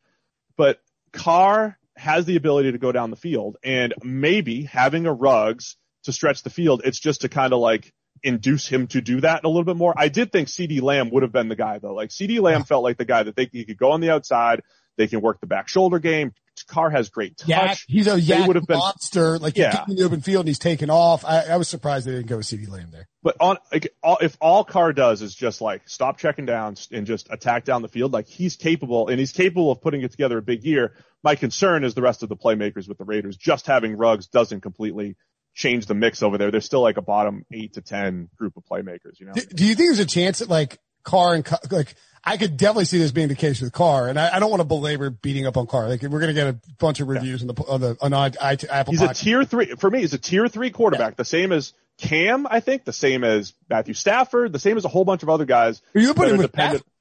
[0.56, 0.80] but
[1.12, 5.76] Carr has the ability to go down the field and maybe having a Ruggs
[6.08, 6.82] to stretch the field.
[6.84, 7.92] It's just to kind of like
[8.22, 9.94] induce him to do that a little bit more.
[9.96, 11.94] I did think CeeDee Lamb would have been the guy though.
[11.94, 14.62] Like CeeDee Lamb felt like the guy that they he could go on the outside.
[14.96, 16.32] They can work the back shoulder game.
[16.66, 17.48] Carr has great touch.
[17.48, 19.38] YAC, he's a YAC would have been- monster.
[19.38, 19.84] Like Yeah.
[19.88, 21.24] in the open field and he's taken off.
[21.24, 23.06] I, I was surprised they didn't go with CeeDee Lamb there.
[23.22, 27.06] But on like, all, if all Carr does is just like stop checking down and
[27.06, 30.38] just attack down the field, like he's capable and he's capable of putting it together
[30.38, 30.94] a big year.
[31.22, 33.36] My concern is the rest of the playmakers with the Raiders.
[33.36, 35.14] Just having Ruggs doesn't completely
[35.58, 36.50] change the mix over there.
[36.52, 39.18] They're still like a bottom eight to ten group of playmakers.
[39.18, 41.94] You know, Do, do you think there's a chance that like Carr and like
[42.24, 44.60] I could definitely see this being the case with Carr, and I, I don't want
[44.60, 45.88] to belabor beating up on Carr.
[45.88, 48.56] Like we're gonna get a bunch of reviews on the on the on I, I,
[48.70, 48.92] Apple.
[48.92, 50.00] he's a tier three for me.
[50.00, 53.94] He's a tier three quarterback, the same as Cam, I think, the same as Matthew
[53.94, 55.82] Stafford, the same as a whole bunch of other guys.
[55.94, 56.92] Are you put that him are with dependent- Stafford?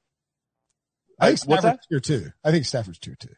[1.20, 2.30] I think Stafford's tier two.
[2.44, 3.28] I think Stafford's tier two.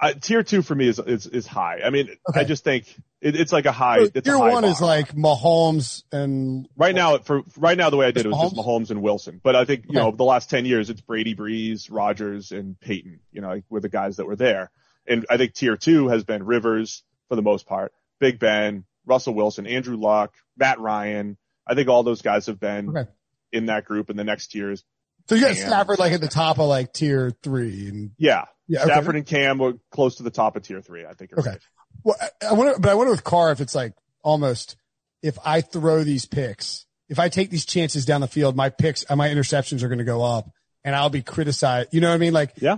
[0.00, 1.80] Uh, tier two for me is is is high.
[1.84, 2.40] I mean, Okay.
[2.40, 2.86] I just think
[3.24, 4.00] it, it's like a high.
[4.02, 4.88] It's a tier high one is bar.
[4.88, 8.54] like Mahomes and Right now, for right now, the way I did it was just
[8.54, 8.64] Mahomes?
[8.86, 9.40] Mahomes and Wilson.
[9.42, 10.10] But I think you Okay.
[10.10, 13.20] know the last ten years, it's Brady, Brees, Rodgers, and Peyton.
[13.32, 14.70] You know, like, were the guys that were there.
[15.06, 19.34] And I think tier two has been Rivers for the most part, Big Ben, Russell
[19.34, 21.36] Wilson, Andrew Luck, Matt Ryan.
[21.66, 23.10] I think all those guys have been Okay.
[23.52, 24.10] in that group.
[24.10, 24.84] And the next tiers,
[25.28, 25.66] so you got Cam.
[25.66, 28.80] Stafford like at the top of like tier three and yeah, yeah.
[28.80, 28.90] okay.
[28.92, 31.06] Stafford and Cam were close to the top of tier three.
[31.06, 31.32] I think.
[31.36, 31.52] Okay.
[31.52, 31.70] safe.
[32.02, 34.76] Well, I, I wonder, but I wonder with Carr if it's like almost
[35.22, 39.04] if I throw these picks, if I take these chances down the field, my picks,
[39.10, 40.50] uh, my interceptions are going to go up,
[40.84, 41.90] and I'll be criticized.
[41.92, 42.32] You know what I mean?
[42.32, 42.76] Like, Yeah.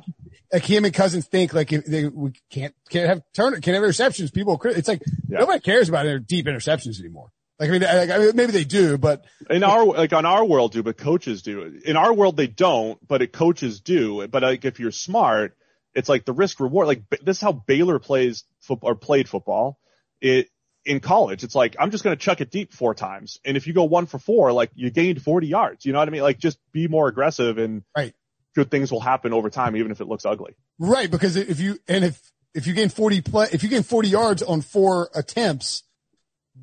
[0.53, 3.83] like him and Cousins think like if they we can't can't have turn can't have
[3.85, 4.33] interceptions.
[4.33, 5.39] People, it's like Yeah.
[5.41, 7.31] nobody cares about their deep interceptions anymore.
[7.59, 10.45] Like I mean, like, I mean, maybe they do, but In our like on our
[10.45, 11.81] world do, but coaches do.
[11.85, 14.29] In our world they don't, but it, coaches do.
[14.29, 15.57] But like if you're smart,
[15.97, 16.86] it's like the risk reward.
[16.86, 19.78] Like this is how Baylor plays football or played football.
[20.20, 20.49] It
[20.84, 23.66] in college, it's like I'm just going to chuck it deep four times, and if
[23.66, 25.84] you go one for four, like you gained 40 yards.
[25.84, 26.22] You know what I mean?
[26.22, 28.14] Like just be more aggressive, and Right.
[28.55, 30.55] good things will happen over time, even if it looks ugly.
[30.78, 32.20] right because if you and if
[32.55, 35.82] if you gain forty play, if you gain forty yards on four attempts,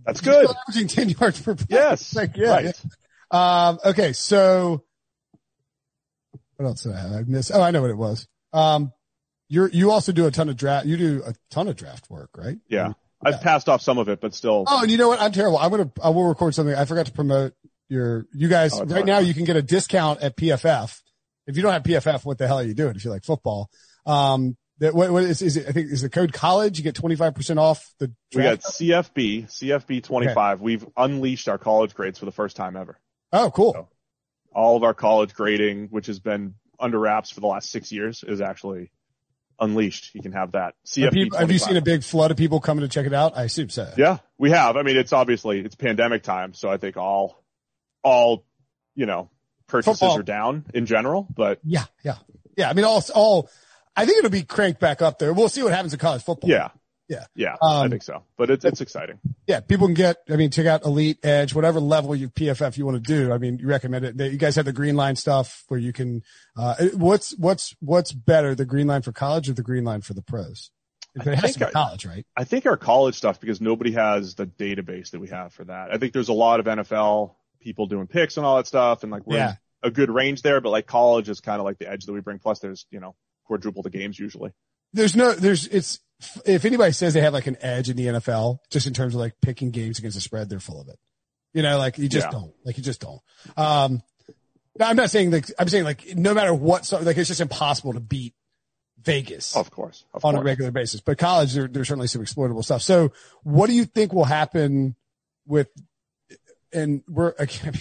[0.05, 0.47] That's good.
[0.67, 1.67] averaging ten yards per play.
[1.69, 2.15] Yes.
[2.15, 2.65] Like, yeah, right.
[2.65, 3.67] yeah.
[3.69, 4.83] Um, okay, so
[6.55, 7.11] what else did I have?
[7.11, 7.51] I missed.
[7.53, 8.27] Oh, I know what it was.
[8.53, 8.93] Um,
[9.53, 10.87] you're you also do a ton of draft.
[10.87, 12.57] You do a ton of draft work, right?
[12.67, 12.93] Yeah.
[13.23, 14.65] I've passed off some of it, but still.
[14.67, 15.21] Oh, and you know what?
[15.21, 15.59] I'm terrible.
[15.59, 16.75] I'm gonna I will record something.
[16.75, 17.53] I forgot to promote
[17.87, 18.25] your.
[18.33, 20.99] You guys Oh, right now you can get a discount at PFF.
[21.45, 22.95] If you don't have PFF, what the hell are you doing?
[22.95, 23.69] If you like football,
[24.05, 25.67] um, that what, what is is it?
[25.69, 26.79] I think is the code college.
[26.79, 28.79] You get 25 percent off the we got draft.
[28.79, 30.61] CFB, CFB 25.
[30.61, 32.97] We've unleashed our college grades for the first time ever.
[33.31, 33.73] oh, cool.
[33.73, 33.87] So-
[34.55, 38.23] all of our college grading, which has been under wraps for the last six years,
[38.27, 38.91] is actually
[39.59, 40.13] unleashed.
[40.15, 40.75] You can have that.
[40.97, 43.37] Have, people- have you seen a big flood of people coming to check it out?
[43.37, 43.91] I assume so.
[43.97, 44.77] Yeah, we have.
[44.77, 47.43] I mean, it's obviously it's pandemic time, so I think all,
[48.03, 48.45] all,
[48.95, 49.29] you know,
[49.67, 50.19] purchases Football.
[50.19, 51.27] are down in general.
[51.33, 52.15] But Yeah, yeah,
[52.57, 52.69] yeah.
[52.69, 53.49] I mean, all, all.
[53.95, 55.33] I think it'll be cranked back up there.
[55.33, 56.49] We'll see what happens in college football.
[56.49, 56.69] yeah,
[57.09, 57.25] Yeah.
[57.35, 58.23] yeah, I Um, think so.
[58.37, 59.19] But it's it's exciting.
[59.45, 59.59] yeah.
[59.59, 60.17] People can get.
[60.29, 63.31] I mean, check out Elite Edge, whatever level you PFF you want to do.
[63.33, 64.31] I mean, you recommend it.
[64.31, 66.23] You guys have the green line stuff where you can.
[66.57, 70.13] Uh, what's what's what's better, the green line for college or the green line for
[70.13, 70.71] the pros?
[71.15, 72.25] It I has think to be college, right?
[72.35, 75.93] I think our college stuff because nobody has the database that we have for that.
[75.93, 79.11] I think there's a lot of NFL people doing picks and all that stuff, and
[79.11, 79.55] like we're Yeah.
[79.83, 80.59] a good range there.
[80.61, 82.39] But like college is kind of like the edge that we bring.
[82.39, 83.13] Plus, there's you know
[83.45, 84.51] quadruple the games usually.
[84.93, 85.33] There's no.
[85.33, 85.67] There's.
[85.67, 85.99] It's.
[86.45, 89.19] If anybody says they have like an edge in the NFL, just in terms of
[89.21, 90.99] like picking games against the spread, they're full of it.
[91.53, 92.31] You know, like you just Yeah.
[92.31, 92.53] don't.
[92.65, 93.21] Like you just don't.
[93.57, 94.01] Um,
[94.79, 97.41] no, I'm not saying like I'm saying like no matter what, so, like it's just
[97.41, 98.33] impossible to beat
[99.03, 100.41] Vegas Of course, of on course.
[100.41, 101.01] a regular basis.
[101.01, 102.81] But college, there, there's certainly some exploitable stuff.
[102.81, 103.11] So,
[103.43, 104.95] what do you think will happen
[105.45, 105.67] with?
[106.71, 107.73] And we're again,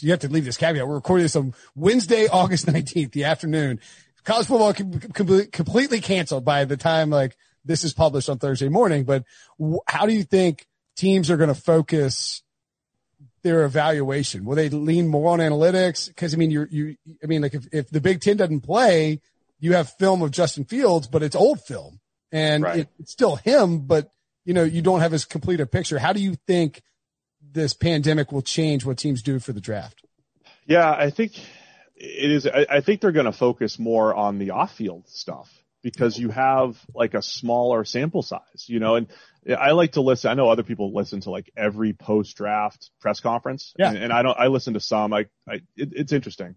[0.00, 0.88] you have to leave this caveat.
[0.88, 3.78] We're recording this on Wednesday, August 19th, the afternoon.
[4.24, 9.04] College football com- completely canceled by the time like this is published on Thursday morning,
[9.04, 9.24] but
[9.58, 12.42] w- how do you think teams are going to focus
[13.42, 14.44] their evaluation?
[14.44, 16.14] Will they lean more on analytics?
[16.16, 19.20] Cause I mean, you're, you, I mean, like if, if the Big Ten doesn't play,
[19.58, 22.00] you have film of Justin Fields, but it's old film
[22.32, 22.80] and Right.
[22.80, 24.10] it, it's still him, but
[24.44, 25.98] you know, you don't have as complete a picture.
[25.98, 26.82] How do you think
[27.52, 30.02] this pandemic will change what teams do for the draft?
[30.66, 31.38] Yeah, I think
[31.96, 32.46] it is.
[32.46, 36.78] I, I think they're going to focus more on the off-field stuff because you have
[36.94, 38.96] like a smaller sample size, you know.
[38.96, 39.06] And
[39.58, 40.30] I like to listen.
[40.30, 43.90] I know other people listen to like every post-draft press conference, Yeah.
[43.90, 44.38] and, and I don't.
[44.38, 45.12] I listen to some.
[45.12, 46.56] I, I it, it's interesting,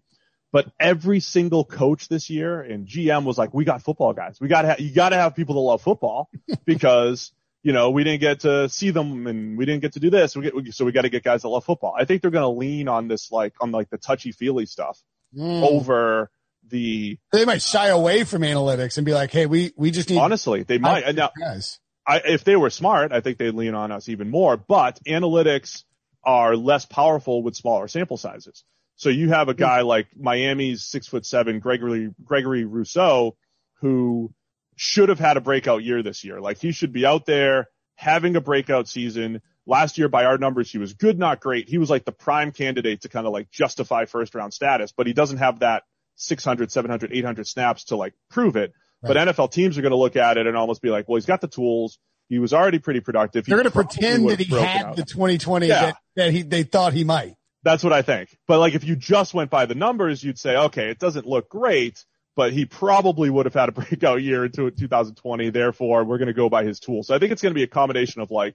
[0.52, 4.40] but every single coach this year and GM was like, "We got football guys.
[4.40, 4.68] We got to.
[4.68, 6.30] Ha- you got to have people that love football
[6.64, 7.32] because."
[7.66, 10.36] You know, we didn't get to see them and we didn't get to do this.
[10.36, 11.94] We get, so we got to get guys that love football.
[11.98, 15.02] I think they're going to lean on this, like, on like the touchy feely stuff
[15.34, 15.62] mm.
[15.62, 16.30] over
[16.68, 20.18] the, They might shy away from analytics and be like, Hey, we, we just need
[20.18, 21.04] honestly, they might.
[21.04, 21.78] and Now, guys.
[22.06, 25.84] I, if they were smart, I think they'd lean on us even more, but analytics
[26.22, 28.64] are less powerful with smaller sample sizes.
[28.96, 33.36] So you have a guy like Miami's six foot seven, Gregory, Gregory Rousseau,
[33.80, 34.32] who
[34.76, 36.40] should have had a breakout year this year.
[36.40, 39.40] Like he should be out there having a breakout season.
[39.66, 41.68] Last year, by our numbers, he was good, not great.
[41.68, 45.06] He was like the prime candidate to kind of like justify first round status, but
[45.06, 45.84] he doesn't have that
[46.16, 48.72] 600, 700, 800 snaps to like prove it.
[49.02, 51.26] But NFL teams are going to look at it and almost be like, well, he's
[51.26, 51.98] got the tools.
[52.30, 53.44] He was already pretty productive.
[53.44, 54.96] He They're going to pretend that he had out.
[54.96, 55.82] the 2020 Yeah.
[55.82, 57.34] that, that he, they thought he might.
[57.62, 58.34] That's what I think.
[58.48, 61.50] But like if you just went by the numbers, you'd say, okay, it doesn't look
[61.50, 62.02] great,
[62.34, 65.50] but he probably would have had a breakout year into 2020.
[65.50, 67.08] Therefore, we're going to go by his tools.
[67.08, 68.54] So I think it's going to be a combination of like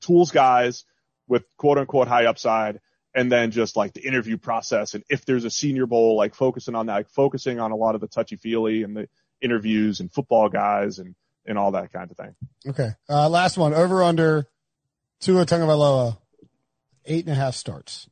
[0.00, 0.84] tools guys
[1.28, 2.80] with quote unquote high upside
[3.14, 4.94] and then just like the interview process.
[4.94, 7.94] And if there's a senior bowl, like focusing on that, like focusing on a lot
[7.94, 9.08] of the touchy feely and the
[9.40, 11.14] interviews and football guys and,
[11.46, 12.34] and all that kind of thing.
[12.66, 12.90] Okay.
[13.08, 14.46] Uh, last one over under
[15.20, 16.18] Tua Tagovailoa,
[17.04, 18.08] eight and a half starts.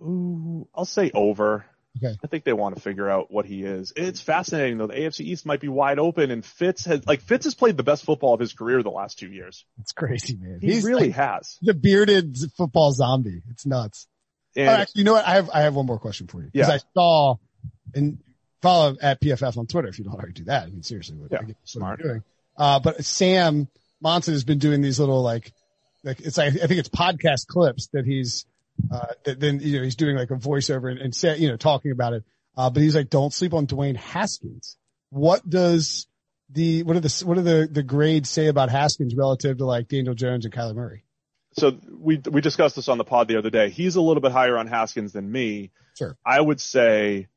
[0.00, 1.66] Ooh, I'll say over.
[1.96, 2.16] Okay.
[2.22, 3.92] I think they want to figure out what he is.
[3.96, 4.86] It's fascinating though.
[4.86, 7.82] The AFC East might be wide open and Fitz has, like Fitz has played the
[7.82, 9.64] best football of his career the last two years.
[9.80, 10.60] It's crazy, man.
[10.60, 11.58] He He's really like has.
[11.60, 13.42] the bearded football zombie.
[13.50, 14.06] It's nuts.
[14.56, 15.26] And Oh, actually, you know what?
[15.26, 16.74] I have I have one more question for you because Yeah.
[16.74, 17.36] I saw
[17.94, 18.18] and
[18.62, 20.64] follow at PFF on Twitter if you don't already do that.
[20.64, 22.02] I mean, seriously, what, Yeah, I get what smart.
[22.02, 22.22] doing.
[22.56, 23.68] Uh, but Sam
[24.00, 25.52] Monson has been doing these little like
[26.04, 28.46] like it's like I think it's podcast clips that he's
[28.90, 31.56] uh that then you know he's doing like a voiceover and, and say you know
[31.56, 32.24] talking about it.
[32.56, 34.76] Uh, but he's like, don't sleep on Dwayne Haskins.
[35.10, 36.08] What does
[36.50, 39.86] the what are the what do the the grades say about Haskins relative to like
[39.88, 41.04] Daniel Jones and Kyler Murray?
[41.58, 43.70] So we, we discussed this on the pod the other day.
[43.70, 45.70] He's a little bit higher on Haskins than me.
[45.96, 46.16] Sure.
[46.24, 47.28] I would say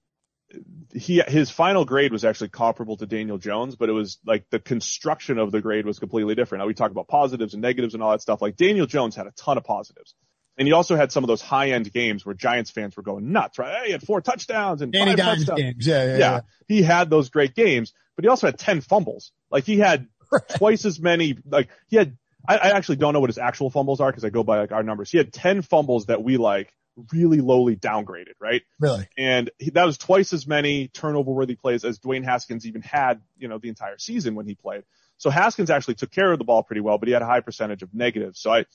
[0.94, 4.60] he, his final grade was actually comparable to Daniel Jones, but it was like the
[4.60, 6.62] construction of the grade was completely different.
[6.62, 8.42] Now we talk about positives and negatives and all that stuff.
[8.42, 10.16] Like Daniel Jones had a ton of positives.
[10.58, 13.32] And he also had some of those high end games where Giants fans were going
[13.32, 13.74] nuts, right?
[13.80, 15.60] Hey, he had four touchdowns and Danny five touchdowns.
[15.60, 15.88] games.
[15.88, 16.40] Yeah, yeah, Yeah, yeah.
[16.68, 19.32] he had those great games, but he also had 10 fumbles.
[19.50, 20.08] Like he had
[20.58, 22.18] twice as many, like he had,
[22.48, 24.72] I, I actually don't know what his actual fumbles are because I go by like
[24.72, 25.12] our numbers.
[25.12, 26.74] He had 10 fumbles that we like
[27.12, 28.62] really lowly downgraded, right?
[28.80, 29.08] Really?
[29.18, 33.22] And he, that was twice as many turnover worthy plays as Dwayne Haskins even had,
[33.38, 34.84] you know, the entire season when he played.
[35.18, 37.42] So Haskins actually took care of the ball pretty well, but he had a high
[37.42, 38.40] percentage of negatives.
[38.40, 38.66] So I,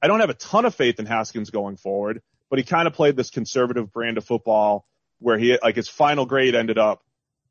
[0.00, 2.94] I don't have a ton of faith in Haskins going forward, but he kind of
[2.94, 4.86] played this conservative brand of football
[5.18, 7.02] where he, like his final grade ended up,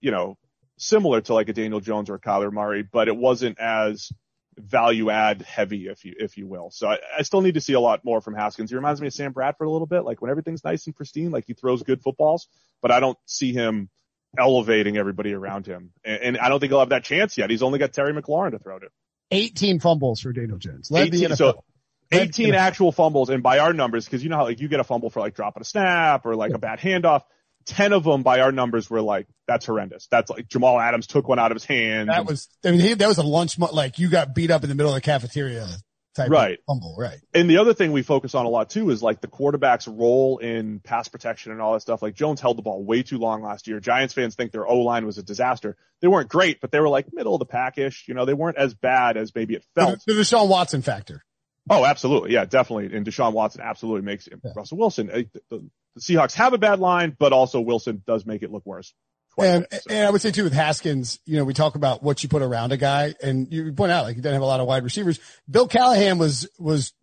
[0.01, 0.38] you know,
[0.78, 4.12] similar to like a Daniel Jones or a Kyler Murray, but it wasn't as
[4.58, 6.72] value add heavy, if you, if you will.
[6.72, 8.70] So I, I still need to see a lot more from Haskins.
[8.70, 11.32] He reminds me of Sam Bradford a little bit, like when everything's nice and pristine,
[11.32, 12.47] like he throws good footballs,
[12.82, 13.89] but I don't see him
[14.38, 15.91] elevating everybody around him.
[16.04, 17.49] And, and I don't think he'll have that chance yet.
[17.49, 18.88] He's only got Terry McLaurin to throw to.
[19.32, 20.91] 18 fumbles for Daniel Jones.
[20.91, 21.64] Led 18, so
[22.12, 22.54] 18 NFL.
[22.54, 25.10] actual fumbles, and by our numbers, because you know how like you get a fumble
[25.10, 27.24] for like dropping a snap or like a bad handoff.
[27.66, 30.07] Ten of them by our numbers were like that's horrendous.
[30.09, 32.09] That's like Jamal Adams took one out of his hand.
[32.09, 34.70] That was, I mean, he, that was a lunch, like you got beat up in
[34.70, 35.68] the middle of the cafeteria
[36.16, 36.59] type Right.
[36.68, 37.20] fumble, right?
[37.34, 40.39] and the other thing we focus on a lot too is like the quarterback's role
[40.39, 42.01] in pass protection and all that stuff.
[42.01, 43.80] Like Jones held the ball way too long last year.
[43.80, 45.78] Giants fans think their O line was a disaster.
[46.01, 48.05] They weren't great, but they were like middle of the packish.
[48.07, 49.99] You know, they weren't as bad as maybe it felt.
[50.05, 51.24] The, the Deshaun Watson factor.
[51.70, 52.34] Oh, absolutely.
[52.34, 52.95] Yeah, definitely.
[52.97, 54.28] And Deshaun Watson absolutely makes.
[54.28, 54.51] Yeah.
[54.55, 58.44] Russell Wilson, uh, the, the Seahawks have a bad line, but also Wilson does make
[58.44, 58.94] it look worse.
[59.38, 59.94] And, bit, so.
[59.94, 62.42] and I would say too with Haskins, you know, we talk about what you put
[62.42, 64.84] around a guy and you point out like he doesn't have a lot of wide
[64.84, 65.20] receivers.
[65.50, 66.94] Bill Callahan was, was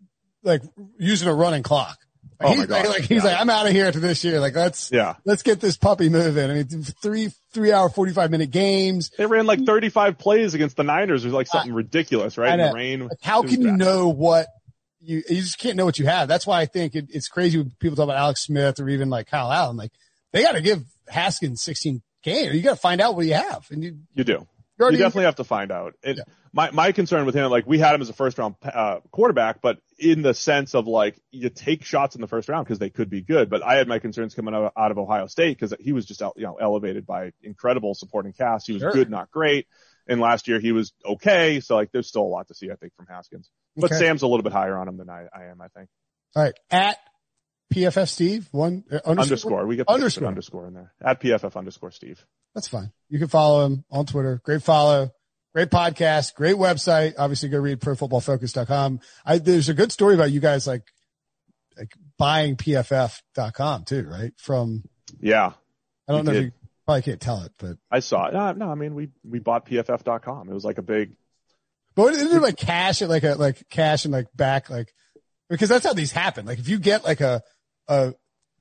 [0.43, 0.63] like
[0.99, 1.97] using a running clock.
[2.41, 2.87] Oh he's my God.
[2.87, 3.31] like, like, he's Yeah.
[3.31, 4.39] like, I'm out of here to this year.
[4.39, 5.15] Like, let's Yeah.
[5.25, 6.51] let's get this puppy moving.
[6.51, 6.67] I mean,
[7.03, 9.11] three three hour, forty five minute games.
[9.17, 11.25] They ran like 35 plays against the Niners.
[11.25, 12.59] It was like something ridiculous, right?
[12.59, 13.09] In the rain.
[13.09, 14.47] Like, how can you know what
[15.01, 16.29] you you just can't know what you have?
[16.29, 19.09] That's why I think it, it's crazy when people talk about Alex Smith or even
[19.11, 19.77] like Kyle Allen.
[19.77, 19.93] Like,
[20.33, 22.55] they got to give Haskins 16 games.
[22.55, 24.47] You got to find out what you have, and you You do.
[24.81, 25.95] You definitely have to find out.
[26.05, 26.25] And Yeah.
[26.53, 29.61] my, my concern with him, like we had him as a first round, uh, quarterback,
[29.61, 32.89] but in the sense of like, you take shots in the first round because they
[32.91, 33.51] could be good.
[33.51, 36.23] But I had my concerns coming out, out of Ohio State because he was just,
[36.23, 38.69] out, you know, elevated by incredible supporting cast.
[38.69, 38.93] He was Sure.
[38.93, 39.67] good, not great.
[40.09, 41.61] And last year he was okay.
[41.61, 43.51] So like, there's still a lot to see, I think, from Haskins.
[43.77, 43.99] But Okay.
[43.99, 45.89] Sam's a little bit higher on him than I, I am, I think.
[46.35, 46.97] all right at
[47.73, 49.13] PFF Steve one uh, underscore.
[49.23, 49.67] Underscore.
[49.67, 50.27] We get the Underscore.
[50.29, 50.93] underscore in there.
[51.05, 52.25] At PFF underscore Steve.
[52.55, 52.91] That's fine.
[53.11, 54.41] You can follow him on Twitter.
[54.43, 55.11] Great follow.
[55.55, 56.35] Great podcast.
[56.35, 57.15] Great website.
[57.19, 59.01] Obviously go read profootballfocus.com.
[59.27, 60.83] I, there's a good story about you guys like,
[61.77, 64.33] like buying PFF.com too, right?
[64.39, 64.85] From,
[65.21, 65.53] Yeah.
[66.09, 66.53] I don't know if you
[66.89, 68.33] probably can't tell it, but, I saw it.
[68.33, 70.49] No, no, I mean, we, we bought PFF.com.
[70.49, 71.13] It was like a big,
[71.95, 74.95] but isn't it like cash at like a, like cash and like back, like,
[75.51, 76.47] because that's how these happen.
[76.47, 77.43] Like if you get like a,
[77.89, 78.15] a,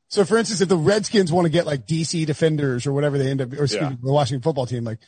[0.09, 3.29] so for instance, if the Redskins want to get like DC defenders or whatever they
[3.29, 3.89] end up, or excuse Yeah.
[3.91, 4.99] me, the Washington football team, like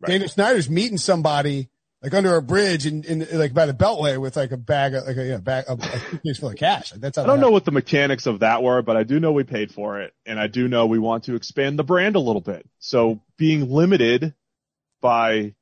[0.00, 0.08] Right.
[0.12, 1.68] Daniel Snyder's meeting somebody
[2.02, 5.06] like under a bridge in, in like by the Beltway with like a bag of
[5.06, 6.92] like a, you know, bag of a suitcase full of cash.
[6.92, 9.20] Like, that's how I don't know what the mechanics of that were, but I do
[9.20, 12.16] know we paid for it, and I do know we want to expand the brand
[12.16, 12.68] a little bit.
[12.80, 14.34] So being limited
[15.00, 15.54] by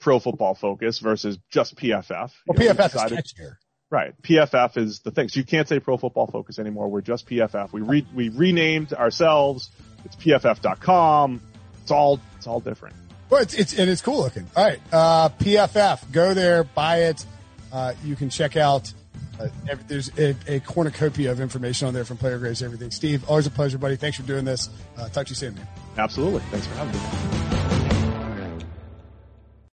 [0.00, 2.32] Pro Football Focus versus just PFF.
[2.46, 3.56] Well, you know, we PFF is catchier.
[3.90, 4.22] right.
[4.22, 5.28] PFF is the thing.
[5.28, 6.88] So you can't say Pro Football Focus anymore.
[6.88, 7.72] We're just PFF.
[7.72, 9.70] We re- we renamed ourselves.
[10.04, 11.40] It's PFF.com.
[11.82, 12.94] It's all it's all different.
[13.30, 14.46] Well, it's, it's, and it's cool looking.
[14.56, 14.80] All right.
[14.92, 17.24] Uh, PFF, go there, buy it.
[17.72, 18.92] Uh, you can check out,
[19.38, 22.90] uh, every, there's a, a cornucopia of information on there from player grades everything.
[22.90, 23.96] Steve, always a pleasure, buddy.
[23.96, 24.70] Thanks for doing this.
[24.96, 25.68] Uh, talk to you soon, man.
[25.98, 26.40] Absolutely.
[26.50, 27.87] Thanks for having me.